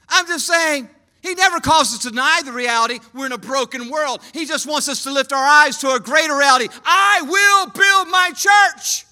I'm 0.09 0.27
just 0.27 0.47
saying 0.47 0.89
he 1.29 1.35
never 1.35 1.61
calls 1.61 1.95
us 1.95 1.99
to 2.01 2.11
deny 2.11 2.41
the 2.45 2.53
reality. 2.53 2.99
We're 3.15 3.27
in 3.27 3.33
a 3.33 3.39
broken 3.39 3.91
world. 3.91 4.21
He 4.33 4.47
just 4.47 4.67
wants 4.67 4.89
us 4.89 5.05
to 5.05 5.13
lift 5.13 5.33
our 5.33 5.45
eyes 5.45 5.79
to 5.79 5.91
a 5.91 6.01
greater 6.01 6.37
reality. 6.37 6.69
I 6.85 7.23
will 7.23 7.67
build 7.71 8.09
my 8.09 8.33
church. 8.35 9.05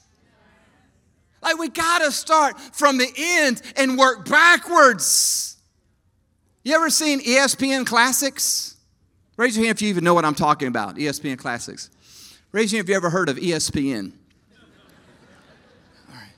Like 1.42 1.58
we 1.58 1.68
got 1.68 2.00
to 2.00 2.10
start 2.10 2.58
from 2.58 2.98
the 2.98 3.08
end 3.16 3.62
and 3.76 3.96
work 3.96 4.28
backwards. 4.28 5.56
You 6.64 6.74
ever 6.74 6.90
seen 6.90 7.20
ESPN 7.20 7.86
Classics? 7.86 8.76
Raise 9.36 9.56
your 9.56 9.66
hand 9.66 9.76
if 9.76 9.82
you 9.82 9.88
even 9.88 10.02
know 10.02 10.14
what 10.14 10.24
I'm 10.24 10.34
talking 10.34 10.66
about. 10.66 10.96
ESPN 10.96 11.38
Classics. 11.38 11.90
Raise 12.50 12.72
your 12.72 12.78
hand 12.78 12.86
if 12.86 12.90
you 12.90 12.96
ever 12.96 13.10
heard 13.10 13.28
of 13.28 13.36
ESPN. 13.36 14.12
All 16.08 16.14
right. 16.14 16.30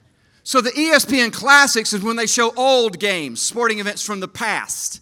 So 0.43 0.61
the 0.61 0.71
ESPN 0.71 1.33
Classics 1.33 1.93
is 1.93 2.03
when 2.03 2.17
they 2.17 2.27
show 2.27 2.53
old 2.57 2.99
games, 2.99 3.41
sporting 3.41 3.79
events 3.79 4.05
from 4.05 4.21
the 4.21 4.29
past. 4.29 5.01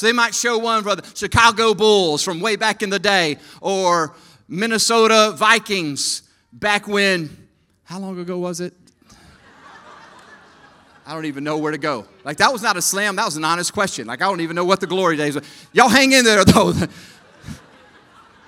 So 0.00 0.06
they 0.06 0.14
might 0.14 0.34
show 0.34 0.56
one 0.56 0.82
for 0.82 0.96
the 0.96 1.06
Chicago 1.14 1.74
Bulls 1.74 2.22
from 2.22 2.40
way 2.40 2.56
back 2.56 2.82
in 2.82 2.88
the 2.88 2.98
day 2.98 3.36
or 3.60 4.14
Minnesota 4.48 5.34
Vikings 5.36 6.22
back 6.50 6.88
when, 6.88 7.46
how 7.84 7.98
long 7.98 8.18
ago 8.18 8.38
was 8.38 8.60
it? 8.60 8.72
I 11.06 11.12
don't 11.12 11.26
even 11.26 11.44
know 11.44 11.58
where 11.58 11.70
to 11.70 11.76
go. 11.76 12.06
Like, 12.24 12.38
that 12.38 12.50
was 12.50 12.62
not 12.62 12.78
a 12.78 12.80
slam, 12.80 13.16
that 13.16 13.26
was 13.26 13.36
an 13.36 13.44
honest 13.44 13.74
question. 13.74 14.06
Like, 14.06 14.22
I 14.22 14.24
don't 14.24 14.40
even 14.40 14.56
know 14.56 14.64
what 14.64 14.80
the 14.80 14.86
glory 14.86 15.18
days 15.18 15.34
were. 15.34 15.42
Y'all 15.74 15.90
hang 15.90 16.12
in 16.12 16.24
there, 16.24 16.44
though. 16.46 16.72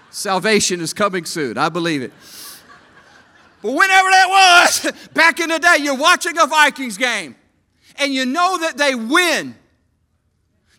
Salvation 0.09 0.81
is 0.81 0.95
coming 0.95 1.27
soon. 1.27 1.59
I 1.59 1.69
believe 1.69 2.01
it. 2.01 2.15
But 3.61 3.73
whenever 3.73 4.09
that 4.09 4.71
was, 4.87 4.93
back 5.13 5.39
in 5.39 5.51
the 5.51 5.59
day, 5.59 5.77
you're 5.81 5.99
watching 5.99 6.39
a 6.39 6.47
Vikings 6.47 6.97
game 6.97 7.37
and 7.97 8.15
you 8.15 8.25
know 8.25 8.57
that 8.57 8.79
they 8.79 8.95
win 8.95 9.57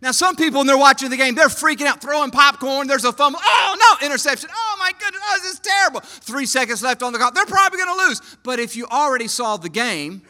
Now, 0.04 0.12
some 0.12 0.36
people, 0.36 0.60
when 0.60 0.68
they're 0.68 0.78
watching 0.78 1.10
the 1.10 1.16
game, 1.16 1.34
they're 1.34 1.48
freaking 1.48 1.86
out, 1.86 2.02
throwing 2.02 2.30
popcorn. 2.30 2.88
There's 2.88 3.06
a 3.06 3.14
fumble. 3.14 3.40
Oh, 3.42 3.98
no, 4.02 4.06
interception. 4.06 4.50
Oh, 4.54 4.76
my 4.78 4.92
goodness. 5.00 5.22
Oh, 5.26 5.40
this 5.42 5.54
is 5.54 5.60
terrible. 5.62 6.02
Three 6.02 6.46
seconds 6.46 6.84
left 6.84 7.02
on 7.02 7.14
the 7.14 7.20
clock. 7.20 7.34
They're 7.34 7.46
probably 7.46 7.78
going 7.80 7.98
to 7.98 8.08
lose. 8.08 8.38
But 8.44 8.60
if 8.60 8.76
you 8.76 8.86
already 8.88 9.30
saw 9.30 9.56
the 9.56 9.70
game 9.70 10.22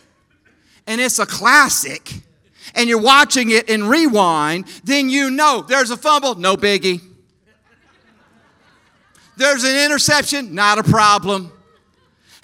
and 0.86 1.02
it's 1.02 1.18
a 1.18 1.26
classic 1.26 2.14
and 2.76 2.88
you're 2.88 3.02
watching 3.02 3.50
it 3.50 3.68
in 3.68 3.86
rewind, 3.86 4.66
then 4.84 5.10
you 5.10 5.32
know 5.32 5.66
there's 5.68 5.90
a 5.90 5.98
fumble, 5.98 6.36
no 6.36 6.56
biggie. 6.56 7.02
There's 9.38 9.64
an 9.64 9.76
interception, 9.86 10.54
not 10.54 10.78
a 10.78 10.84
problem. 10.84 11.52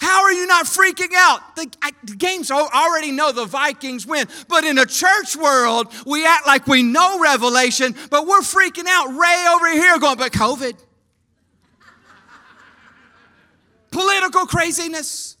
How 0.00 0.24
are 0.24 0.32
you 0.32 0.48
not 0.48 0.66
freaking 0.66 1.14
out? 1.14 1.54
The, 1.54 1.72
games 2.04 2.50
already 2.50 3.12
know 3.12 3.32
the 3.32 3.46
Vikings 3.46 4.06
win. 4.06 4.26
But 4.48 4.64
in 4.64 4.78
a 4.78 4.86
church 4.86 5.36
world, 5.36 5.92
we 6.06 6.26
act 6.26 6.46
like 6.46 6.66
we 6.66 6.82
know 6.82 7.20
Revelation, 7.20 7.94
but 8.10 8.26
we're 8.26 8.40
freaking 8.40 8.86
out. 8.86 9.08
Ray 9.08 9.46
over 9.54 9.68
here 9.72 9.98
going, 9.98 10.18
but 10.18 10.32
COVID. 10.32 10.74
Political 13.90 14.46
craziness, 14.46 15.36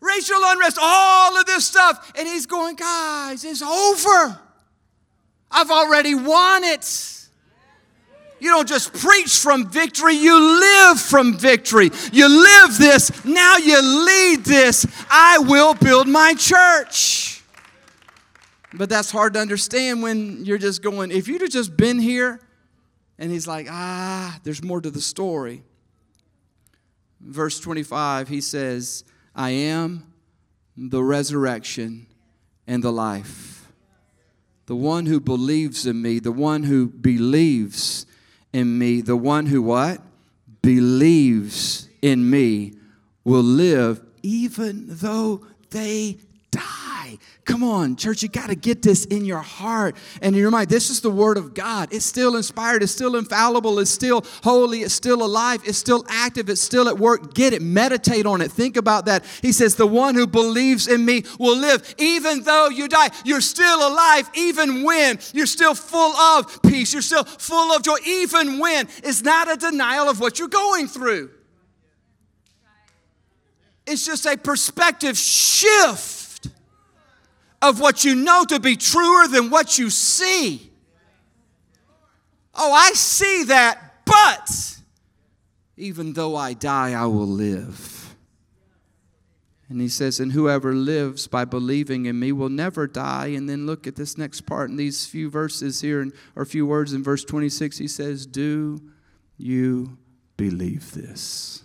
racial 0.00 0.36
unrest, 0.42 0.78
all 0.80 1.38
of 1.38 1.46
this 1.46 1.66
stuff. 1.66 2.12
And 2.18 2.28
he's 2.28 2.46
going, 2.46 2.76
guys, 2.76 3.44
it's 3.44 3.62
over. 3.62 4.38
I've 5.50 5.70
already 5.70 6.14
won 6.14 6.64
it. 6.64 7.21
You 8.42 8.48
don't 8.48 8.66
just 8.66 8.92
preach 8.92 9.38
from 9.38 9.68
victory, 9.68 10.14
you 10.14 10.36
live 10.36 11.00
from 11.00 11.38
victory. 11.38 11.92
You 12.12 12.28
live 12.28 12.76
this, 12.76 13.24
now 13.24 13.56
you 13.56 13.80
lead 13.80 14.44
this. 14.44 14.84
I 15.08 15.38
will 15.38 15.74
build 15.74 16.08
my 16.08 16.34
church. 16.34 17.40
But 18.74 18.88
that's 18.88 19.12
hard 19.12 19.34
to 19.34 19.38
understand 19.38 20.02
when 20.02 20.44
you're 20.44 20.58
just 20.58 20.82
going, 20.82 21.12
if 21.12 21.28
you'd 21.28 21.40
have 21.42 21.52
just 21.52 21.76
been 21.76 22.00
here, 22.00 22.40
and 23.16 23.30
he's 23.30 23.46
like, 23.46 23.68
ah, 23.70 24.36
there's 24.42 24.64
more 24.64 24.80
to 24.80 24.90
the 24.90 25.00
story. 25.00 25.62
Verse 27.20 27.60
25, 27.60 28.26
he 28.26 28.40
says, 28.40 29.04
I 29.36 29.50
am 29.50 30.12
the 30.76 31.04
resurrection 31.04 32.08
and 32.66 32.82
the 32.82 32.90
life. 32.90 33.72
The 34.66 34.74
one 34.74 35.06
who 35.06 35.20
believes 35.20 35.86
in 35.86 36.02
me, 36.02 36.18
the 36.18 36.32
one 36.32 36.64
who 36.64 36.88
believes 36.88 38.06
in 38.52 38.78
me, 38.78 39.00
the 39.00 39.16
one 39.16 39.46
who 39.46 39.62
what? 39.62 40.00
Believes 40.62 41.88
in 42.00 42.28
me 42.28 42.74
will 43.24 43.42
live 43.42 44.00
even 44.22 44.86
though 44.88 45.44
they 45.70 46.18
die. 46.50 46.81
Come 47.44 47.64
on, 47.64 47.96
church, 47.96 48.22
you 48.22 48.28
got 48.28 48.50
to 48.50 48.54
get 48.54 48.82
this 48.82 49.04
in 49.04 49.24
your 49.24 49.40
heart 49.40 49.96
and 50.20 50.36
in 50.36 50.40
your 50.40 50.52
mind. 50.52 50.68
This 50.68 50.90
is 50.90 51.00
the 51.00 51.10
Word 51.10 51.36
of 51.36 51.54
God. 51.54 51.92
It's 51.92 52.06
still 52.06 52.36
inspired, 52.36 52.84
it's 52.84 52.92
still 52.92 53.16
infallible, 53.16 53.80
it's 53.80 53.90
still 53.90 54.24
holy, 54.44 54.82
it's 54.82 54.94
still 54.94 55.24
alive, 55.24 55.60
it's 55.66 55.76
still 55.76 56.04
active, 56.08 56.48
it's 56.48 56.60
still 56.60 56.88
at 56.88 56.98
work. 56.98 57.34
Get 57.34 57.52
it, 57.52 57.60
meditate 57.60 58.26
on 58.26 58.42
it, 58.42 58.52
think 58.52 58.76
about 58.76 59.06
that. 59.06 59.24
He 59.42 59.50
says, 59.50 59.74
The 59.74 59.88
one 59.88 60.14
who 60.14 60.28
believes 60.28 60.86
in 60.86 61.04
me 61.04 61.24
will 61.40 61.56
live. 61.58 61.96
Even 61.98 62.44
though 62.44 62.68
you 62.68 62.86
die, 62.86 63.10
you're 63.24 63.40
still 63.40 63.88
alive, 63.88 64.30
even 64.34 64.84
when 64.84 65.18
you're 65.34 65.46
still 65.46 65.74
full 65.74 66.14
of 66.14 66.62
peace, 66.62 66.92
you're 66.92 67.02
still 67.02 67.24
full 67.24 67.72
of 67.72 67.82
joy, 67.82 67.96
even 68.06 68.60
when 68.60 68.86
it's 69.02 69.22
not 69.22 69.50
a 69.50 69.56
denial 69.56 70.08
of 70.08 70.20
what 70.20 70.38
you're 70.38 70.46
going 70.46 70.86
through. 70.86 71.28
It's 73.84 74.06
just 74.06 74.26
a 74.26 74.36
perspective 74.36 75.18
shift 75.18 76.21
of 77.62 77.80
what 77.80 78.04
you 78.04 78.14
know 78.14 78.44
to 78.44 78.60
be 78.60 78.76
truer 78.76 79.28
than 79.28 79.48
what 79.48 79.78
you 79.78 79.88
see. 79.88 80.70
Oh, 82.54 82.72
I 82.72 82.90
see 82.92 83.44
that, 83.44 84.04
but 84.04 84.78
even 85.76 86.12
though 86.12 86.36
I 86.36 86.52
die, 86.52 86.92
I 86.92 87.06
will 87.06 87.26
live. 87.26 88.14
And 89.72 89.80
he 89.80 89.88
says, 89.88 90.20
And 90.20 90.32
whoever 90.32 90.74
lives 90.74 91.26
by 91.26 91.46
believing 91.46 92.04
in 92.04 92.20
me 92.20 92.30
will 92.30 92.50
never 92.50 92.86
die. 92.86 93.28
And 93.28 93.48
then 93.48 93.64
look 93.64 93.86
at 93.86 93.96
this 93.96 94.18
next 94.18 94.42
part 94.42 94.68
in 94.68 94.76
these 94.76 95.06
few 95.06 95.30
verses 95.30 95.80
here, 95.80 96.06
or 96.36 96.42
a 96.42 96.46
few 96.46 96.66
words 96.66 96.92
in 96.92 97.02
verse 97.02 97.24
26. 97.24 97.78
He 97.78 97.88
says, 97.88 98.26
Do 98.26 98.82
you 99.38 99.96
believe 100.36 100.92
this? 100.92 101.61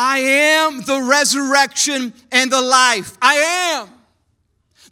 I 0.00 0.18
am 0.20 0.80
the 0.82 1.02
resurrection 1.02 2.12
and 2.30 2.52
the 2.52 2.62
life. 2.62 3.18
I 3.20 3.80
am. 3.82 3.88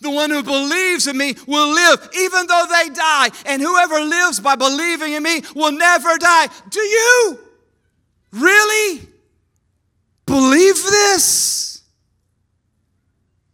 The 0.00 0.10
one 0.10 0.30
who 0.30 0.42
believes 0.42 1.06
in 1.06 1.16
me 1.16 1.36
will 1.46 1.72
live 1.72 2.10
even 2.18 2.48
though 2.48 2.64
they 2.68 2.88
die. 2.92 3.30
And 3.46 3.62
whoever 3.62 4.00
lives 4.00 4.40
by 4.40 4.56
believing 4.56 5.12
in 5.12 5.22
me 5.22 5.42
will 5.54 5.70
never 5.70 6.18
die. 6.18 6.48
Do 6.70 6.80
you 6.80 7.38
really 8.32 9.00
believe 10.26 10.74
this? 10.74 11.75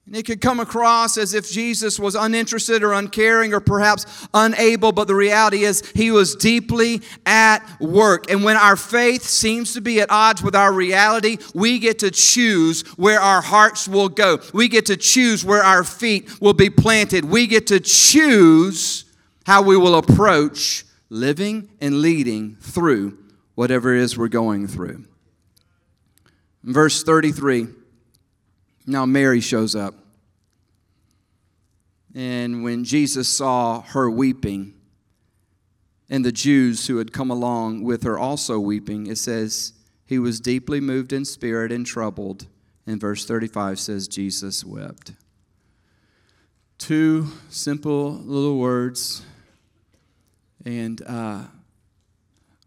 And 0.07 0.17
it 0.17 0.27
could 0.27 0.41
come 0.41 0.59
across 0.59 1.17
as 1.17 1.33
if 1.33 1.49
Jesus 1.49 1.99
was 1.99 2.17
uninterested 2.17 2.83
or 2.83 2.93
uncaring 2.93 3.55
or 3.55 3.61
perhaps 3.61 4.27
unable, 4.35 4.91
but 4.91 5.07
the 5.07 5.15
reality 5.15 5.63
is 5.63 5.89
he 5.95 6.11
was 6.11 6.35
deeply 6.35 7.03
at 7.25 7.61
work. 7.81 8.29
And 8.29 8.43
when 8.43 8.57
our 8.57 8.75
faith 8.75 9.23
seems 9.23 9.75
to 9.75 9.81
be 9.81 10.01
at 10.01 10.11
odds 10.11 10.43
with 10.43 10.57
our 10.57 10.73
reality, 10.73 11.39
we 11.55 11.79
get 11.79 12.01
to 12.01 12.11
choose 12.11 12.83
where 12.97 13.21
our 13.21 13.41
hearts 13.41 13.87
will 13.87 14.09
go. 14.09 14.41
We 14.53 14.67
get 14.67 14.87
to 14.87 14.97
choose 14.97 15.45
where 15.45 15.63
our 15.63 15.85
feet 15.85 16.41
will 16.41 16.55
be 16.55 16.69
planted. 16.69 17.25
We 17.25 17.47
get 17.47 17.69
to 17.69 17.79
choose 17.79 19.05
how 19.47 19.63
we 19.63 19.77
will 19.77 19.95
approach 19.95 20.85
living 21.11 21.69
and 21.81 22.01
leading 22.01 22.57
through 22.57 23.19
whatever 23.55 23.95
it 23.95 24.01
is 24.01 24.19
we're 24.19 24.29
going 24.29 24.67
through. 24.67 25.05
Verse 26.65 27.05
33. 27.05 27.69
Now 28.87 29.07
Mary 29.07 29.41
shows 29.41 29.75
up. 29.77 29.95
And 32.15 32.63
when 32.63 32.85
Jesus 32.85 33.29
saw 33.29 33.83
her 33.83 34.11
weeping, 34.11 34.75
and 36.11 36.27
the 36.27 36.33
Jews 36.33 36.89
who 36.89 36.99
had 36.99 37.11
come 37.11 37.31
along 37.31 37.85
with 37.85 38.03
her 38.03 38.19
also 38.19 38.59
weeping, 38.59 39.07
it 39.07 39.17
says, 39.17 39.73
he 40.05 40.19
was 40.19 40.41
deeply 40.41 40.79
moved 40.79 41.11
in 41.11 41.25
spirit 41.25 41.73
and 41.73 41.87
troubled. 41.87 42.47
And 42.87 43.01
verse 43.01 43.25
35 43.25 43.81
says, 43.81 44.09
Jesus 44.09 44.63
wept. 44.63 45.13
Two 46.77 47.29
simple 47.49 48.13
little 48.13 48.59
words. 48.59 49.23
And 50.67 51.01
uh, 51.07 51.45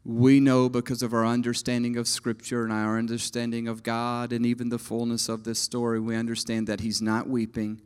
we 0.05 0.39
know 0.39 0.69
because 0.69 1.01
of 1.01 1.13
our 1.13 1.25
understanding 1.25 1.97
of 1.97 2.07
Scripture 2.07 2.63
and 2.63 2.71
our 2.71 2.99
understanding 2.99 3.67
of 3.67 3.81
God 3.81 4.31
and 4.31 4.45
even 4.45 4.69
the 4.69 4.77
fullness 4.77 5.27
of 5.27 5.43
this 5.43 5.59
story, 5.59 5.99
we 5.99 6.15
understand 6.15 6.67
that 6.67 6.81
he's 6.81 7.01
not 7.01 7.27
weeping 7.27 7.81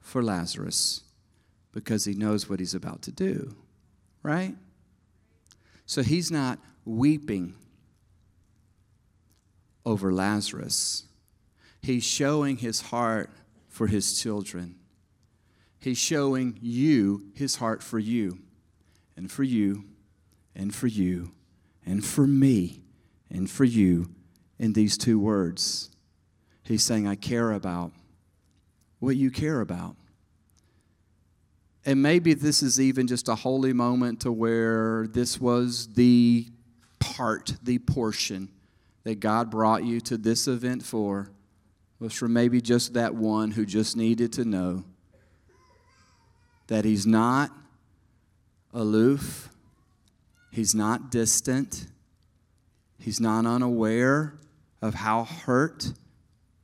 for 0.00 0.22
Lazarus 0.22 1.02
because 1.72 2.06
he 2.06 2.14
knows 2.14 2.48
what 2.48 2.58
he's 2.58 2.72
about 2.72 3.02
to 3.02 3.12
do, 3.12 3.54
right? 4.22 4.56
So 5.84 6.02
he's 6.02 6.30
not 6.30 6.58
weeping 6.86 7.54
over 9.84 10.10
Lazarus. 10.10 11.04
He's 11.82 12.04
showing 12.04 12.56
his 12.56 12.80
heart 12.80 13.30
for 13.68 13.88
his 13.88 14.18
children. 14.18 14.76
He's 15.78 15.98
showing 15.98 16.58
you 16.62 17.26
his 17.34 17.56
heart 17.56 17.82
for 17.82 17.98
you, 17.98 18.38
and 19.16 19.30
for 19.30 19.42
you, 19.42 19.84
and 20.58 20.74
for 20.74 20.88
you, 20.88 21.32
and 21.86 22.04
for 22.04 22.26
me, 22.26 22.82
and 23.30 23.48
for 23.48 23.64
you 23.64 24.10
in 24.58 24.72
these 24.74 24.98
two 24.98 25.18
words. 25.18 25.90
He's 26.64 26.82
saying, 26.82 27.06
I 27.06 27.14
care 27.14 27.52
about 27.52 27.92
what 28.98 29.16
you 29.16 29.30
care 29.30 29.60
about. 29.60 29.96
And 31.86 32.02
maybe 32.02 32.34
this 32.34 32.62
is 32.62 32.80
even 32.80 33.06
just 33.06 33.28
a 33.28 33.34
holy 33.34 33.72
moment 33.72 34.20
to 34.20 34.32
where 34.32 35.06
this 35.06 35.40
was 35.40 35.88
the 35.94 36.46
part, 36.98 37.54
the 37.62 37.78
portion 37.78 38.50
that 39.04 39.20
God 39.20 39.50
brought 39.50 39.84
you 39.84 40.00
to 40.02 40.18
this 40.18 40.48
event 40.48 40.82
for, 40.82 41.30
was 41.98 42.12
for 42.12 42.28
maybe 42.28 42.60
just 42.60 42.94
that 42.94 43.14
one 43.14 43.52
who 43.52 43.64
just 43.64 43.96
needed 43.96 44.32
to 44.34 44.44
know 44.44 44.84
that 46.66 46.84
He's 46.84 47.06
not 47.06 47.50
aloof, 48.74 49.48
He's 50.50 50.74
not 50.74 51.10
distant, 51.10 51.86
He's 52.98 53.20
not 53.20 53.46
unaware 53.46 54.34
of 54.82 54.94
how 54.94 55.24
hurt 55.24 55.92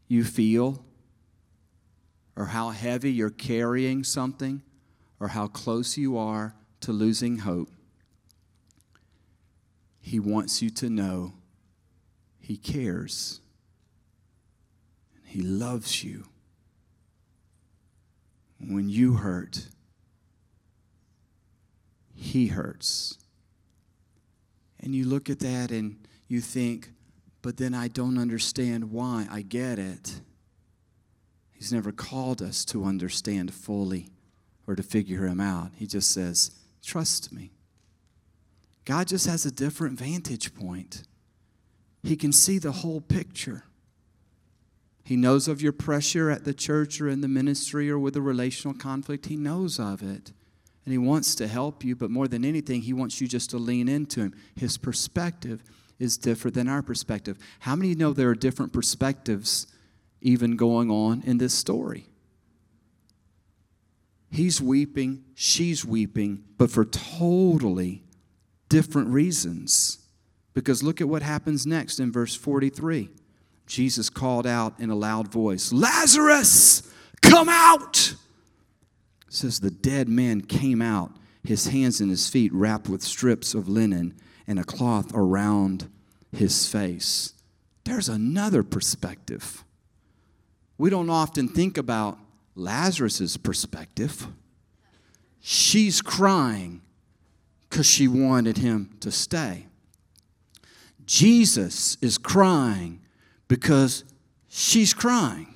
you 0.09 0.25
feel 0.25 0.85
or 2.37 2.47
how 2.47 2.71
heavy 2.71 3.13
you're 3.13 3.31
carrying 3.31 4.03
something 4.03 4.63
or 5.21 5.29
how 5.29 5.47
close 5.47 5.97
you 5.97 6.19
are 6.19 6.55
to 6.81 6.93
losing 6.93 7.39
hope, 7.39 7.71
He 10.01 10.21
wants 10.21 10.61
you 10.61 10.71
to 10.71 10.91
know 10.91 11.35
He 12.41 12.57
cares. 12.57 13.41
And 15.17 15.27
he 15.27 15.41
loves 15.41 16.05
you. 16.05 16.27
when 18.59 18.89
you 18.89 19.15
hurt, 19.15 19.69
he 22.15 22.47
hurts. 22.49 23.19
And 24.85 24.95
you 24.95 25.07
look 25.07 25.31
at 25.31 25.41
that 25.41 25.71
and 25.71 26.07
you 26.29 26.43
think, 26.43 26.91
but 27.41 27.57
then 27.57 27.75
I 27.75 27.89
don't 27.89 28.19
understand 28.19 28.93
why. 28.93 29.27
I 29.31 29.41
get 29.41 29.79
it. 29.79 30.21
He's 31.53 31.73
never 31.73 31.91
called 31.91 32.43
us 32.43 32.67
to 32.67 32.85
understand 32.85 33.55
fully 33.55 34.11
or 34.67 34.77
to 34.77 34.83
figure 34.83 35.27
him 35.27 35.41
out. 35.41 35.71
He 35.77 35.87
just 35.87 36.11
says, 36.11 36.51
trust 36.83 37.33
me. 37.33 37.53
God 38.85 39.09
just 39.09 39.27
has 39.27 39.47
a 39.47 39.51
different 39.51 39.99
vantage 39.99 40.55
point. 40.55 41.05
He 42.03 42.15
can 42.17 42.33
see 42.33 42.59
the 42.59 42.73
whole 42.73 43.01
picture. 43.01 43.65
He 45.03 45.17
knows 45.17 45.49
of 45.49 45.63
your 45.63 45.73
pressure 45.73 46.31
at 46.31 46.45
the 46.45 46.53
church 46.53 47.01
or 47.01 47.09
in 47.09 47.23
the 47.23 47.29
ministry 47.29 47.91
or 47.91 47.99
with 47.99 48.17
a 48.17 48.21
relational 48.21 48.77
conflict. 48.77 49.27
He 49.27 49.37
knows 49.37 49.81
of 49.81 50.03
it. 50.03 50.33
And 50.85 50.93
He 50.93 50.99
wants 50.99 51.35
to 51.37 51.49
help 51.49 51.85
you, 51.85 51.97
but 51.97 52.11
more 52.11 52.29
than 52.29 52.45
anything, 52.45 52.83
He 52.83 52.93
wants 52.93 53.21
you 53.21 53.29
just 53.29 53.51
to 53.51 53.59
lean 53.59 53.89
into 53.89 54.21
Him. 54.21 54.35
His 54.57 54.77
perspective 54.77 55.63
is 55.99 56.17
different 56.17 56.55
than 56.55 56.69
our 56.69 56.83
perspective. 56.83 57.39
How 57.61 57.77
many 57.77 57.95
know 57.95 58.13
there 58.13 58.31
are 58.31 58.35
different 58.35 58.73
perspectives 58.73 59.67
even 60.21 60.57
going 60.57 60.91
on 60.91 61.23
in 61.25 61.39
this 61.39 61.55
story? 61.55 62.09
He's 64.31 64.61
weeping, 64.61 65.25
she's 65.35 65.85
weeping, 65.85 66.43
but 66.59 66.71
for 66.71 66.85
totally 66.85 68.03
different 68.69 69.09
reasons. 69.09 69.99
Because 70.55 70.83
look 70.83 71.01
at 71.01 71.09
what 71.09 71.23
happens 71.23 71.67
next 71.67 72.01
in 72.01 72.11
verse 72.11 72.35
43. 72.35 73.11
Jesus 73.67 74.11
called 74.11 74.47
out 74.47 74.79
in 74.81 74.91
a 74.91 74.95
loud 74.95 75.29
voice, 75.29 75.73
Lazarus, 75.73 76.83
come 77.23 77.49
out! 77.49 78.15
It 79.35 79.39
says 79.39 79.59
the 79.59 79.71
dead 79.73 80.09
man 80.09 80.43
came 80.43 80.81
out, 80.81 81.11
his 81.43 81.67
hands 81.67 82.01
and 82.01 82.09
his 82.09 82.29
feet 82.29 82.53
wrapped 82.55 82.89
with 82.89 83.03
strips 83.03 83.53
of 83.53 83.69
linen 83.69 84.15
and 84.47 84.61
a 84.61 84.65
cloth 84.65 85.11
around 85.13 85.91
his 86.31 86.69
face. 86.69 87.35
There's 87.83 88.09
another 88.09 88.63
perspective. 88.63 89.65
We 90.79 90.89
don't 90.89 91.11
often 91.11 91.49
think 91.49 91.77
about 91.77 92.17
Lazarus's 92.55 93.37
perspective. 93.37 94.29
She's 95.41 96.01
crying 96.01 96.83
because 97.69 97.87
she 97.87 98.07
wanted 98.07 98.59
him 98.59 98.97
to 99.01 99.11
stay. 99.11 99.67
Jesus 101.07 101.97
is 102.01 102.19
crying 102.19 103.01
because 103.49 104.05
she's 104.49 104.95
crying. 104.95 105.53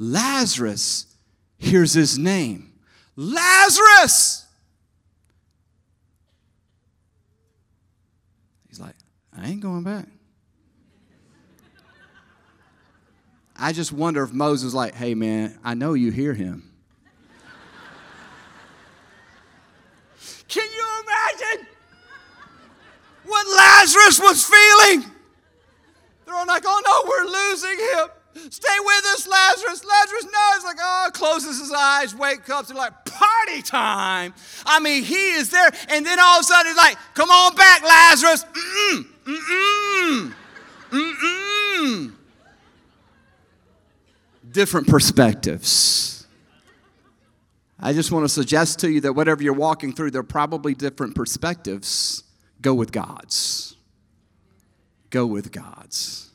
Lazarus 0.00 1.07
hears 1.58 1.92
his 1.92 2.18
name 2.18 2.72
Lazarus! 3.16 4.46
He's 8.68 8.78
like, 8.78 8.94
I 9.36 9.48
ain't 9.48 9.60
going 9.60 9.82
back. 9.82 10.06
I 13.56 13.72
just 13.72 13.92
wonder 13.92 14.22
if 14.22 14.32
Moses 14.32 14.72
like, 14.72 14.94
hey 14.94 15.16
man, 15.16 15.58
I 15.64 15.74
know 15.74 15.94
you 15.94 16.12
hear 16.12 16.32
him. 16.32 16.70
Can 20.46 20.64
you 20.64 20.86
imagine 21.02 21.66
what 23.24 23.46
Lazarus 23.48 24.20
was 24.20 24.44
feeling? 24.44 25.10
They're 26.24 26.36
all 26.36 26.46
like, 26.46 26.62
oh 26.64 26.82
no, 26.86 27.10
we're 27.10 27.50
losing 27.50 27.78
him. 27.78 28.17
Stay 28.50 28.76
with 28.80 29.04
us, 29.06 29.26
Lazarus. 29.26 29.84
Lazarus, 29.84 30.24
no. 30.24 30.50
It's 30.54 30.64
like, 30.64 30.78
oh, 30.80 31.10
closes 31.12 31.58
his 31.60 31.72
eyes, 31.72 32.14
wakes 32.14 32.48
up. 32.50 32.66
They're 32.66 32.76
like, 32.76 33.04
party 33.04 33.62
time. 33.62 34.34
I 34.64 34.80
mean, 34.80 35.02
he 35.02 35.32
is 35.32 35.50
there. 35.50 35.70
And 35.88 36.04
then 36.04 36.18
all 36.20 36.38
of 36.38 36.40
a 36.40 36.44
sudden, 36.44 36.66
he's 36.66 36.76
like, 36.76 36.96
come 37.14 37.30
on 37.30 37.54
back, 37.54 37.82
Lazarus. 37.82 38.44
Mm-mm, 38.44 39.04
mm-mm, 39.26 40.34
mm-mm. 40.90 42.12
Different 44.50 44.88
perspectives. 44.88 46.26
I 47.80 47.92
just 47.92 48.10
want 48.10 48.24
to 48.24 48.28
suggest 48.28 48.80
to 48.80 48.90
you 48.90 49.00
that 49.02 49.12
whatever 49.12 49.42
you're 49.42 49.52
walking 49.52 49.92
through, 49.92 50.10
there 50.10 50.20
are 50.20 50.24
probably 50.24 50.74
different 50.74 51.14
perspectives. 51.14 52.24
Go 52.60 52.74
with 52.74 52.90
God's 52.90 53.76
go 55.10 55.26
with 55.26 55.52
God's. 55.52 56.27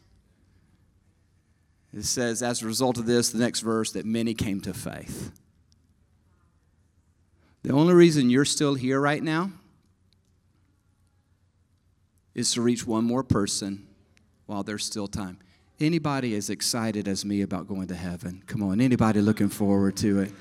It 1.95 2.05
says, 2.05 2.41
as 2.41 2.61
a 2.61 2.65
result 2.65 2.97
of 2.97 3.05
this, 3.05 3.29
the 3.29 3.37
next 3.37 3.59
verse, 3.59 3.91
that 3.91 4.05
many 4.05 4.33
came 4.33 4.61
to 4.61 4.73
faith. 4.73 5.31
The 7.61 7.71
only 7.71 7.93
reason 7.93 8.29
you're 8.29 8.45
still 8.45 8.73
here 8.73 8.99
right 8.99 9.23
now 9.23 9.51
is 12.33 12.51
to 12.53 12.61
reach 12.61 12.85
one 12.85 13.05
more 13.05 13.23
person 13.23 13.87
while 14.47 14.63
there's 14.63 14.83
still 14.83 15.07
time. 15.07 15.37
Anybody 15.79 16.35
as 16.35 16.49
excited 16.49 17.07
as 17.07 17.23
me 17.23 17.41
about 17.41 17.67
going 17.67 17.87
to 17.87 17.95
heaven? 17.95 18.43
Come 18.47 18.63
on, 18.63 18.81
anybody 18.81 19.21
looking 19.21 19.49
forward 19.49 19.95
to 19.97 20.21
it? 20.21 20.31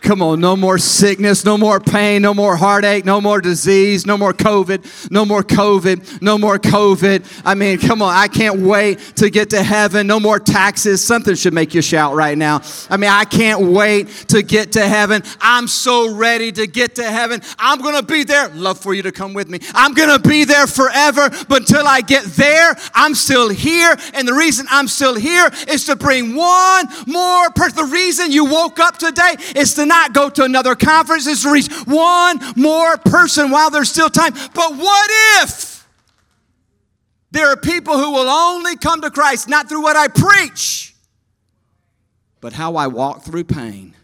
Come 0.00 0.22
on, 0.22 0.40
no 0.40 0.56
more 0.56 0.78
sickness, 0.78 1.44
no 1.44 1.58
more 1.58 1.80
pain, 1.80 2.22
no 2.22 2.32
more 2.32 2.56
heartache, 2.56 3.04
no 3.04 3.20
more 3.20 3.40
disease, 3.40 4.06
no 4.06 4.16
more 4.16 4.32
COVID, 4.32 5.10
no 5.10 5.24
more 5.24 5.42
COVID, 5.42 6.22
no 6.22 6.38
more 6.38 6.58
COVID. 6.58 7.42
I 7.44 7.54
mean, 7.54 7.78
come 7.78 8.02
on, 8.02 8.14
I 8.14 8.28
can't 8.28 8.60
wait 8.60 8.98
to 9.16 9.30
get 9.30 9.50
to 9.50 9.62
heaven. 9.62 10.06
No 10.06 10.20
more 10.20 10.38
taxes. 10.38 11.04
Something 11.04 11.34
should 11.34 11.54
make 11.54 11.74
you 11.74 11.82
shout 11.82 12.14
right 12.14 12.36
now. 12.36 12.62
I 12.90 12.96
mean, 12.96 13.10
I 13.10 13.24
can't 13.24 13.60
wait 13.72 14.08
to 14.28 14.42
get 14.42 14.72
to 14.72 14.86
heaven. 14.86 15.22
I'm 15.40 15.66
so 15.68 16.14
ready 16.14 16.52
to 16.52 16.66
get 16.66 16.96
to 16.96 17.04
heaven. 17.04 17.42
I'm 17.58 17.80
going 17.80 17.96
to 17.96 18.02
be 18.02 18.24
there. 18.24 18.48
Love 18.50 18.78
for 18.78 18.94
you 18.94 19.02
to 19.02 19.12
come 19.12 19.34
with 19.34 19.48
me. 19.48 19.60
I'm 19.74 19.94
going 19.94 20.20
to 20.20 20.28
be 20.28 20.44
there 20.44 20.66
forever, 20.66 21.30
but 21.48 21.62
until 21.62 21.86
I 21.86 22.00
get 22.00 22.24
there, 22.24 22.76
I'm 22.94 23.14
still 23.14 23.48
here. 23.48 23.96
And 24.14 24.28
the 24.28 24.34
reason 24.34 24.66
I'm 24.70 24.88
still 24.88 25.14
here 25.14 25.50
is 25.68 25.86
to 25.86 25.96
bring 25.96 26.34
one 26.36 26.86
more 27.06 27.50
person. 27.50 27.76
The 27.76 27.92
reason 27.92 28.30
you 28.30 28.44
woke 28.44 28.78
up 28.78 28.98
today 28.98 29.36
is 29.54 29.74
to 29.74 29.85
not 29.86 30.12
go 30.12 30.28
to 30.28 30.44
another 30.44 30.74
conference, 30.74 31.26
is 31.26 31.42
to 31.42 31.52
reach 31.52 31.72
one 31.86 32.38
more 32.56 32.96
person 32.98 33.50
while 33.50 33.70
there's 33.70 33.90
still 33.90 34.10
time. 34.10 34.32
But 34.54 34.76
what 34.76 35.10
if 35.42 35.86
there 37.30 37.48
are 37.48 37.56
people 37.56 37.98
who 37.98 38.12
will 38.12 38.28
only 38.28 38.76
come 38.76 39.00
to 39.02 39.10
Christ 39.10 39.48
not 39.48 39.68
through 39.68 39.82
what 39.82 39.96
I 39.96 40.08
preach, 40.08 40.94
but 42.40 42.52
how 42.52 42.76
I 42.76 42.86
walk 42.86 43.22
through 43.22 43.44
pain 43.44 43.94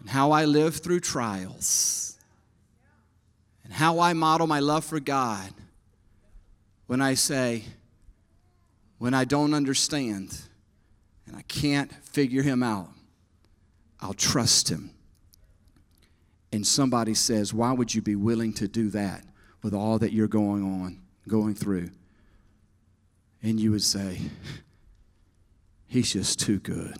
and 0.00 0.10
how 0.10 0.32
I 0.32 0.46
live 0.46 0.76
through 0.76 1.00
trials 1.00 2.16
and 3.64 3.72
how 3.72 4.00
I 4.00 4.14
model 4.14 4.46
my 4.46 4.60
love 4.60 4.84
for 4.84 4.98
God 4.98 5.52
when 6.86 7.00
I 7.00 7.14
say, 7.14 7.64
when 8.98 9.14
I 9.14 9.24
don't 9.24 9.54
understand 9.54 10.40
and 11.26 11.36
I 11.36 11.42
can't 11.42 11.92
figure 12.04 12.42
Him 12.42 12.62
out, 12.62 12.90
I'll 14.02 14.14
trust 14.14 14.68
him. 14.68 14.90
And 16.52 16.66
somebody 16.66 17.14
says, 17.14 17.54
Why 17.54 17.72
would 17.72 17.94
you 17.94 18.02
be 18.02 18.16
willing 18.16 18.52
to 18.54 18.68
do 18.68 18.90
that 18.90 19.24
with 19.62 19.72
all 19.72 19.98
that 20.00 20.12
you're 20.12 20.28
going 20.28 20.64
on, 20.64 21.00
going 21.28 21.54
through? 21.54 21.90
And 23.42 23.58
you 23.58 23.70
would 23.70 23.82
say, 23.82 24.18
He's 25.86 26.12
just 26.12 26.40
too 26.40 26.58
good 26.58 26.96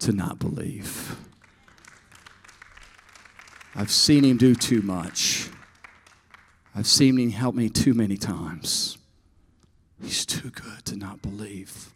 to 0.00 0.12
not 0.12 0.38
believe. 0.38 1.16
I've 3.74 3.90
seen 3.90 4.24
him 4.24 4.36
do 4.36 4.54
too 4.54 4.82
much. 4.82 5.48
I've 6.74 6.86
seen 6.86 7.18
him 7.18 7.30
help 7.30 7.54
me 7.54 7.68
too 7.68 7.94
many 7.94 8.16
times. 8.16 8.98
He's 10.02 10.26
too 10.26 10.50
good 10.50 10.84
to 10.86 10.96
not 10.96 11.22
believe. 11.22 11.90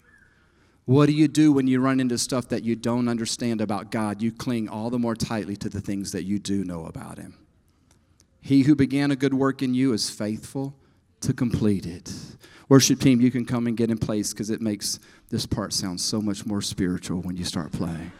What 0.87 1.07
do 1.07 1.13
you 1.13 1.29
do 1.29 1.51
when 1.53 1.67
you 1.67 1.81
run 1.81 1.99
into 1.99 2.19
stuff 2.19 2.49
that 2.49 2.63
you 2.63 2.77
don't 2.77 3.09
understand 3.09 3.61
about 3.61 3.91
God? 3.91 4.21
You 4.21 4.31
cling 4.31 4.69
all 4.69 4.91
the 4.91 4.99
more 4.99 5.15
tightly 5.15 5.57
to 5.57 5.69
the 5.69 5.81
things 5.81 6.13
that 6.13 6.25
you 6.25 6.39
do 6.39 6.63
know 6.63 6.85
about 6.85 7.19
Him. 7.19 7.39
He 8.43 8.63
who 8.63 8.75
began 8.75 9.11
a 9.11 9.17
good 9.17 9.33
work 9.33 9.63
in 9.63 9.73
you 9.73 9.95
is 9.95 10.11
faithful 10.11 10.75
to 11.23 11.33
complete 11.33 11.87
it. 11.87 12.13
Worship 12.69 13.01
team, 13.01 13.21
you 13.23 13.31
can 13.31 13.47
come 13.47 13.67
and 13.67 13.77
get 13.77 13.91
in 13.91 13.97
place 13.97 14.33
because 14.33 14.51
it 14.51 14.61
makes 14.61 14.99
this 15.31 15.47
part 15.47 15.73
sound 15.73 16.01
so 16.01 16.21
much 16.21 16.45
more 16.45 16.61
spiritual 16.61 17.21
when 17.21 17.37
you 17.37 17.45
start 17.45 17.73
playing. 17.73 18.13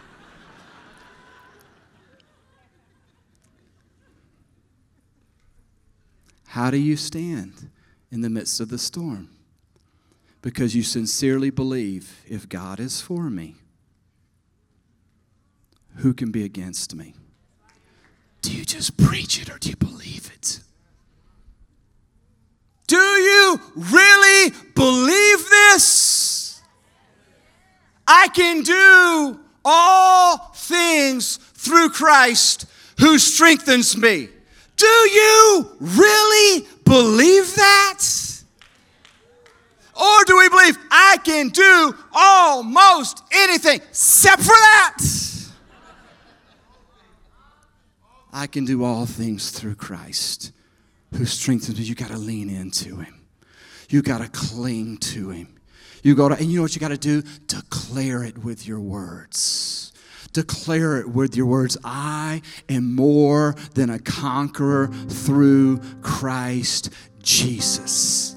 How 6.47 6.71
do 6.71 6.79
you 6.79 6.97
stand 6.97 7.69
in 8.11 8.23
the 8.23 8.31
midst 8.31 8.61
of 8.61 8.69
the 8.69 8.79
storm? 8.79 9.29
Because 10.45 10.77
you 10.77 10.83
sincerely 10.83 11.49
believe 11.49 12.23
if 12.29 12.47
God 12.51 12.79
is 12.79 13.01
for 13.01 13.31
me, 13.31 13.55
who 15.97 16.13
can 16.13 16.31
be 16.31 16.45
against 16.45 16.95
me? 16.95 17.15
Do 18.43 18.55
you 18.55 18.67
just 18.67 18.99
preach 18.99 19.41
it 19.41 19.49
or 19.49 19.57
do 19.57 19.71
you 19.71 19.77
believe 19.77 20.31
it? 20.35 20.61
Do 22.87 22.99
you 22.99 23.59
really 23.75 24.55
believe 24.75 25.49
this? 25.49 26.61
I 28.07 28.29
can 28.29 28.63
do 28.65 29.41
all 29.65 30.37
things 30.55 31.39
through 31.39 31.89
Christ 31.89 32.67
who 33.01 33.19
strengthens 33.19 33.97
me. 33.97 34.29
Do 34.77 34.87
you 34.87 35.71
really 35.81 36.67
believe 36.85 37.55
that? 37.55 38.24
Or 39.97 40.25
do 40.27 40.37
we 40.39 40.49
believe 40.49 40.79
I 40.91 41.19
can 41.25 41.49
do 41.51 41.95
almost 42.13 43.23
anything 43.33 43.77
except 43.77 44.43
for 44.43 44.49
that? 44.49 44.99
I 48.33 48.49
can 48.49 48.65
do 48.65 48.83
all 48.83 49.07
things 49.07 49.51
through 49.51 49.77
Christ 49.77 50.51
who 51.15 51.25
strengthens 51.25 51.79
me. 51.79 51.85
You 51.85 51.95
got 51.95 52.11
to 52.11 52.19
lean 52.19 52.51
into 52.51 52.97
him. 52.97 53.21
You 53.89 54.03
got 54.03 54.19
to 54.23 54.29
cling 54.29 54.97
to 54.99 55.31
him. 55.31 55.55
You 56.03 56.17
got 56.17 56.29
to, 56.29 56.35
and 56.35 56.51
you 56.51 56.57
know 56.57 56.63
what 56.63 56.75
you 56.75 56.81
got 56.81 56.89
to 56.89 56.99
do? 56.99 57.23
Declare 57.47 58.25
it 58.25 58.39
with 58.39 58.67
your 58.67 58.81
words. 58.81 59.93
Declare 60.33 60.99
it 60.99 61.09
with 61.11 61.37
your 61.37 61.47
words. 61.47 61.79
I 61.85 62.43
am 62.69 62.95
more 62.97 63.55
than 63.75 63.89
a 63.89 64.01
conqueror 64.01 64.89
through 64.89 65.79
Christ 66.03 66.91
Jesus. 67.23 68.35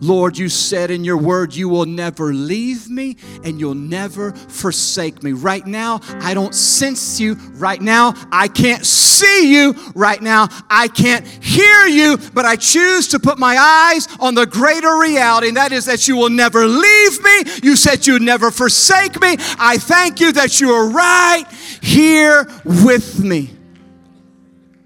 Lord, 0.00 0.38
you 0.38 0.48
said 0.48 0.90
in 0.90 1.04
your 1.04 1.16
word, 1.16 1.54
you 1.54 1.68
will 1.68 1.86
never 1.86 2.32
leave 2.32 2.88
me 2.88 3.16
and 3.42 3.58
you'll 3.58 3.74
never 3.74 4.32
forsake 4.32 5.22
me. 5.22 5.32
Right 5.32 5.66
now, 5.66 6.00
I 6.20 6.34
don't 6.34 6.54
sense 6.54 7.18
you. 7.18 7.34
Right 7.54 7.80
now, 7.80 8.14
I 8.30 8.48
can't 8.48 8.86
see 8.86 9.52
you. 9.52 9.74
Right 9.94 10.22
now, 10.22 10.48
I 10.70 10.88
can't 10.88 11.26
hear 11.26 11.86
you, 11.86 12.18
but 12.32 12.44
I 12.44 12.56
choose 12.56 13.08
to 13.08 13.18
put 13.18 13.38
my 13.38 13.56
eyes 13.56 14.06
on 14.20 14.34
the 14.34 14.46
greater 14.46 14.98
reality, 14.98 15.48
and 15.48 15.56
that 15.56 15.72
is 15.72 15.86
that 15.86 16.06
you 16.06 16.16
will 16.16 16.30
never 16.30 16.66
leave 16.66 17.22
me. 17.22 17.42
You 17.62 17.76
said 17.76 18.06
you'd 18.06 18.22
never 18.22 18.50
forsake 18.50 19.20
me. 19.20 19.36
I 19.58 19.78
thank 19.78 20.20
you 20.20 20.32
that 20.32 20.60
you 20.60 20.70
are 20.72 20.88
right 20.88 21.44
here 21.82 22.46
with 22.64 23.18
me 23.18 23.50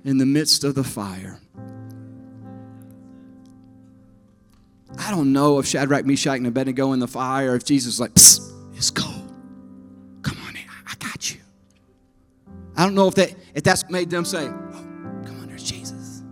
in 0.04 0.18
the 0.18 0.26
midst 0.26 0.64
of 0.64 0.74
the 0.74 0.84
fire. 0.84 1.41
Don't 5.14 5.32
know 5.32 5.58
if 5.58 5.66
Shadrach, 5.66 6.06
Meshach, 6.06 6.38
and 6.38 6.46
Abednego 6.46 6.92
in 6.92 6.98
the 6.98 7.06
fire, 7.06 7.54
if 7.54 7.64
Jesus 7.64 7.98
was 7.98 8.00
like, 8.00 8.12
it's 8.74 8.90
cold. 8.90 9.32
Come 10.22 10.38
on 10.46 10.56
in, 10.56 10.62
I 10.86 10.94
got 10.98 11.32
you. 11.32 11.40
I 12.76 12.84
don't 12.84 12.94
know 12.94 13.08
if 13.08 13.14
that 13.16 13.34
if 13.54 13.62
that's 13.62 13.88
made 13.90 14.10
them 14.10 14.24
say, 14.24 14.44
oh, 14.44 14.80
come 15.24 15.40
on, 15.40 15.48
there's 15.48 15.62
Jesus. 15.62 16.22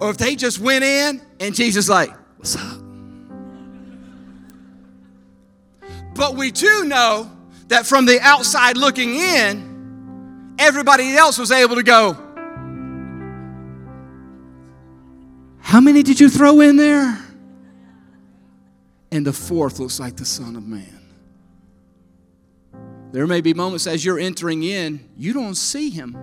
Or 0.00 0.10
if 0.10 0.18
they 0.18 0.34
just 0.34 0.58
went 0.58 0.84
in 0.84 1.22
and 1.40 1.54
Jesus 1.54 1.88
like, 1.88 2.10
what's 2.36 2.56
up? 2.56 2.82
But 6.14 6.34
we 6.34 6.50
do 6.50 6.84
know 6.84 7.30
that 7.68 7.86
from 7.86 8.04
the 8.04 8.20
outside 8.20 8.76
looking 8.76 9.14
in, 9.14 10.56
everybody 10.58 11.16
else 11.16 11.38
was 11.38 11.52
able 11.52 11.76
to 11.76 11.84
go, 11.84 12.16
How 15.68 15.82
many 15.82 16.02
did 16.02 16.18
you 16.18 16.30
throw 16.30 16.62
in 16.62 16.78
there? 16.78 17.22
And 19.12 19.26
the 19.26 19.34
fourth 19.34 19.78
looks 19.78 20.00
like 20.00 20.16
the 20.16 20.24
Son 20.24 20.56
of 20.56 20.66
Man. 20.66 20.98
There 23.12 23.26
may 23.26 23.42
be 23.42 23.52
moments 23.52 23.86
as 23.86 24.02
you're 24.02 24.18
entering 24.18 24.62
in, 24.62 25.06
you 25.18 25.34
don't 25.34 25.56
see 25.56 25.90
him. 25.90 26.16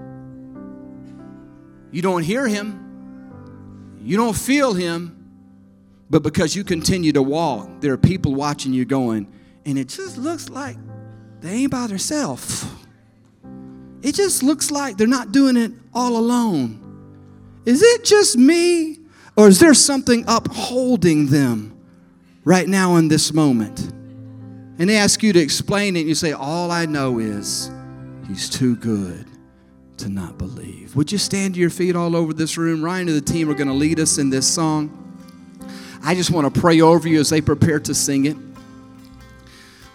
You 1.91 2.01
don't 2.01 2.23
hear 2.23 2.47
him. 2.47 3.99
You 4.01 4.17
don't 4.17 4.35
feel 4.35 4.73
him. 4.73 5.15
But 6.09 6.23
because 6.23 6.55
you 6.55 6.63
continue 6.63 7.11
to 7.11 7.21
walk, 7.21 7.69
there 7.81 7.93
are 7.93 7.97
people 7.97 8.33
watching 8.33 8.73
you 8.73 8.83
going, 8.83 9.31
and 9.63 9.77
it 9.77 9.89
just 9.89 10.17
looks 10.17 10.49
like 10.49 10.77
they 11.41 11.51
ain't 11.51 11.71
by 11.71 11.85
themselves. 11.85 12.65
It 14.01 14.15
just 14.15 14.41
looks 14.41 14.71
like 14.71 14.97
they're 14.97 15.05
not 15.05 15.31
doing 15.31 15.55
it 15.55 15.71
all 15.93 16.17
alone. 16.17 16.81
Is 17.63 17.83
it 17.83 18.03
just 18.03 18.39
me? 18.39 19.04
Or 19.37 19.47
is 19.47 19.59
there 19.59 19.73
something 19.73 20.23
upholding 20.27 21.27
them 21.27 21.77
right 22.43 22.67
now 22.67 22.95
in 22.95 23.07
this 23.09 23.33
moment? 23.33 23.79
And 24.77 24.89
they 24.89 24.97
ask 24.97 25.23
you 25.23 25.33
to 25.33 25.39
explain 25.39 25.95
it, 25.95 26.01
and 26.01 26.09
you 26.09 26.15
say, 26.15 26.31
All 26.31 26.71
I 26.71 26.85
know 26.85 27.19
is 27.19 27.69
he's 28.27 28.49
too 28.49 28.75
good 28.77 29.25
to 29.97 30.09
not 30.09 30.37
believe. 30.37 30.95
Would 30.95 31.11
you 31.11 31.17
stand 31.17 31.53
to 31.55 31.59
your 31.59 31.69
feet 31.69 31.95
all 31.95 32.15
over 32.15 32.33
this 32.33 32.57
room? 32.57 32.83
Ryan 32.83 33.07
and 33.07 33.17
the 33.17 33.21
team 33.21 33.49
are 33.49 33.53
going 33.53 33.67
to 33.67 33.73
lead 33.73 33.99
us 33.99 34.17
in 34.17 34.29
this 34.29 34.47
song. 34.47 35.01
I 36.03 36.13
just 36.13 36.31
want 36.31 36.53
to 36.53 36.61
pray 36.61 36.81
over 36.81 37.07
you 37.07 37.19
as 37.19 37.29
they 37.29 37.41
prepare 37.41 37.79
to 37.79 37.93
sing 37.93 38.25
it. 38.25 38.37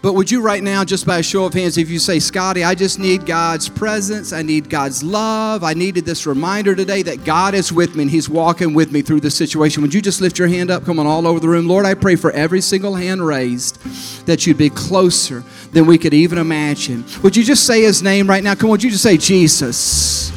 But 0.02 0.14
would 0.14 0.30
you 0.30 0.40
right 0.40 0.62
now, 0.62 0.82
just 0.82 1.06
by 1.06 1.18
a 1.18 1.22
show 1.22 1.44
of 1.44 1.52
hands, 1.52 1.76
if 1.76 1.90
you 1.90 1.98
say, 1.98 2.20
Scotty, 2.20 2.64
I 2.64 2.74
just 2.74 2.98
need 2.98 3.26
God's 3.26 3.68
presence, 3.68 4.32
I 4.32 4.40
need 4.40 4.70
God's 4.70 5.02
love, 5.02 5.62
I 5.62 5.74
needed 5.74 6.06
this 6.06 6.26
reminder 6.26 6.74
today 6.74 7.02
that 7.02 7.24
God 7.24 7.52
is 7.54 7.70
with 7.70 7.94
me 7.94 8.04
and 8.04 8.10
He's 8.10 8.26
walking 8.26 8.72
with 8.72 8.92
me 8.92 9.02
through 9.02 9.20
this 9.20 9.34
situation, 9.34 9.82
would 9.82 9.92
you 9.92 10.00
just 10.00 10.22
lift 10.22 10.38
your 10.38 10.48
hand 10.48 10.70
up? 10.70 10.86
Come 10.86 10.98
on, 10.98 11.06
all 11.06 11.26
over 11.26 11.38
the 11.38 11.48
room. 11.48 11.68
Lord, 11.68 11.84
I 11.84 11.92
pray 11.92 12.16
for 12.16 12.30
every 12.30 12.62
single 12.62 12.94
hand 12.94 13.26
raised 13.26 13.78
that 14.24 14.46
you'd 14.46 14.56
be 14.56 14.70
closer 14.70 15.44
than 15.72 15.84
we 15.84 15.98
could 15.98 16.14
even 16.14 16.38
imagine. 16.38 17.04
Would 17.22 17.36
you 17.36 17.44
just 17.44 17.66
say 17.66 17.82
His 17.82 18.02
name 18.02 18.26
right 18.26 18.42
now? 18.42 18.54
Come 18.54 18.68
on, 18.68 18.70
would 18.70 18.82
you 18.82 18.90
just 18.90 19.02
say 19.02 19.18
Jesus? 19.18 20.32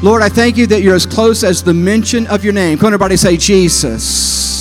Lord, 0.00 0.22
I 0.22 0.28
thank 0.28 0.56
you 0.56 0.68
that 0.68 0.82
you're 0.82 0.94
as 0.94 1.06
close 1.06 1.42
as 1.42 1.64
the 1.64 1.74
mention 1.74 2.28
of 2.28 2.44
your 2.44 2.52
name. 2.52 2.78
Come 2.78 2.86
on, 2.86 2.92
everybody 2.92 3.16
say 3.16 3.36
Jesus. 3.36 4.57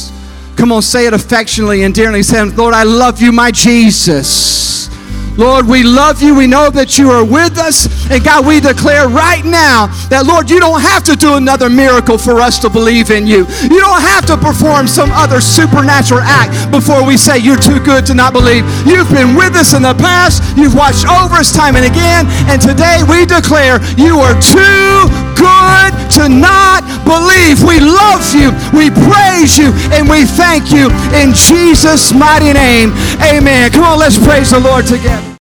Come 0.57 0.71
on, 0.71 0.81
say 0.81 1.05
it 1.05 1.13
affectionately 1.13 1.83
and 1.83 1.93
dearly. 1.93 2.23
Say, 2.23 2.43
Lord, 2.43 2.73
I 2.73 2.81
love 2.83 3.21
you, 3.21 3.31
my 3.31 3.51
Jesus. 3.51 4.89
Lord, 5.37 5.67
we 5.67 5.83
love 5.83 6.21
you. 6.21 6.33
We 6.35 6.47
know 6.47 6.69
that 6.71 6.97
you 6.97 7.11
are 7.11 7.23
with 7.23 7.57
us. 7.57 7.85
And 8.09 8.23
God, 8.23 8.45
we 8.45 8.59
declare 8.59 9.07
right 9.07 9.45
now 9.45 9.87
that, 10.09 10.25
Lord, 10.25 10.49
you 10.49 10.59
don't 10.59 10.81
have 10.81 11.03
to 11.05 11.15
do 11.15 11.37
another 11.37 11.69
miracle 11.69 12.17
for 12.17 12.41
us 12.41 12.57
to 12.65 12.69
believe 12.69 13.11
in 13.11 13.27
you. 13.27 13.45
You 13.69 13.79
don't 13.79 14.01
have 14.01 14.25
to 14.27 14.35
perform 14.35 14.87
some 14.87 15.13
other 15.13 15.39
supernatural 15.39 16.25
act 16.25 16.71
before 16.71 17.05
we 17.05 17.17
say 17.17 17.37
you're 17.37 17.61
too 17.61 17.79
good 17.85 18.05
to 18.09 18.13
not 18.17 18.33
believe. 18.33 18.65
You've 18.89 19.09
been 19.13 19.37
with 19.37 19.53
us 19.53 19.77
in 19.77 19.85
the 19.85 19.93
past. 19.93 20.41
You've 20.57 20.73
watched 20.75 21.05
over 21.05 21.37
us 21.37 21.53
time 21.53 21.77
and 21.77 21.85
again. 21.85 22.25
And 22.49 22.57
today 22.57 23.05
we 23.05 23.29
declare 23.29 23.77
you 23.93 24.17
are 24.17 24.33
too 24.41 25.05
good 25.37 25.91
to 26.17 26.25
not 26.25 26.81
believe. 27.05 27.61
We 27.61 27.77
love 27.77 28.25
you. 28.33 28.49
We 28.73 28.89
praise 28.89 29.57
you. 29.57 29.69
And 29.93 30.09
we 30.09 30.25
thank 30.25 30.73
you 30.73 30.89
in 31.13 31.33
Jesus' 31.37 32.13
mighty 32.13 32.53
name. 32.53 32.89
Amen. 33.21 33.71
Come 33.71 33.83
on, 33.83 33.99
let's 33.99 34.17
praise 34.17 34.51
the 34.51 34.59
Lord 34.59 34.85
together. 34.85 35.26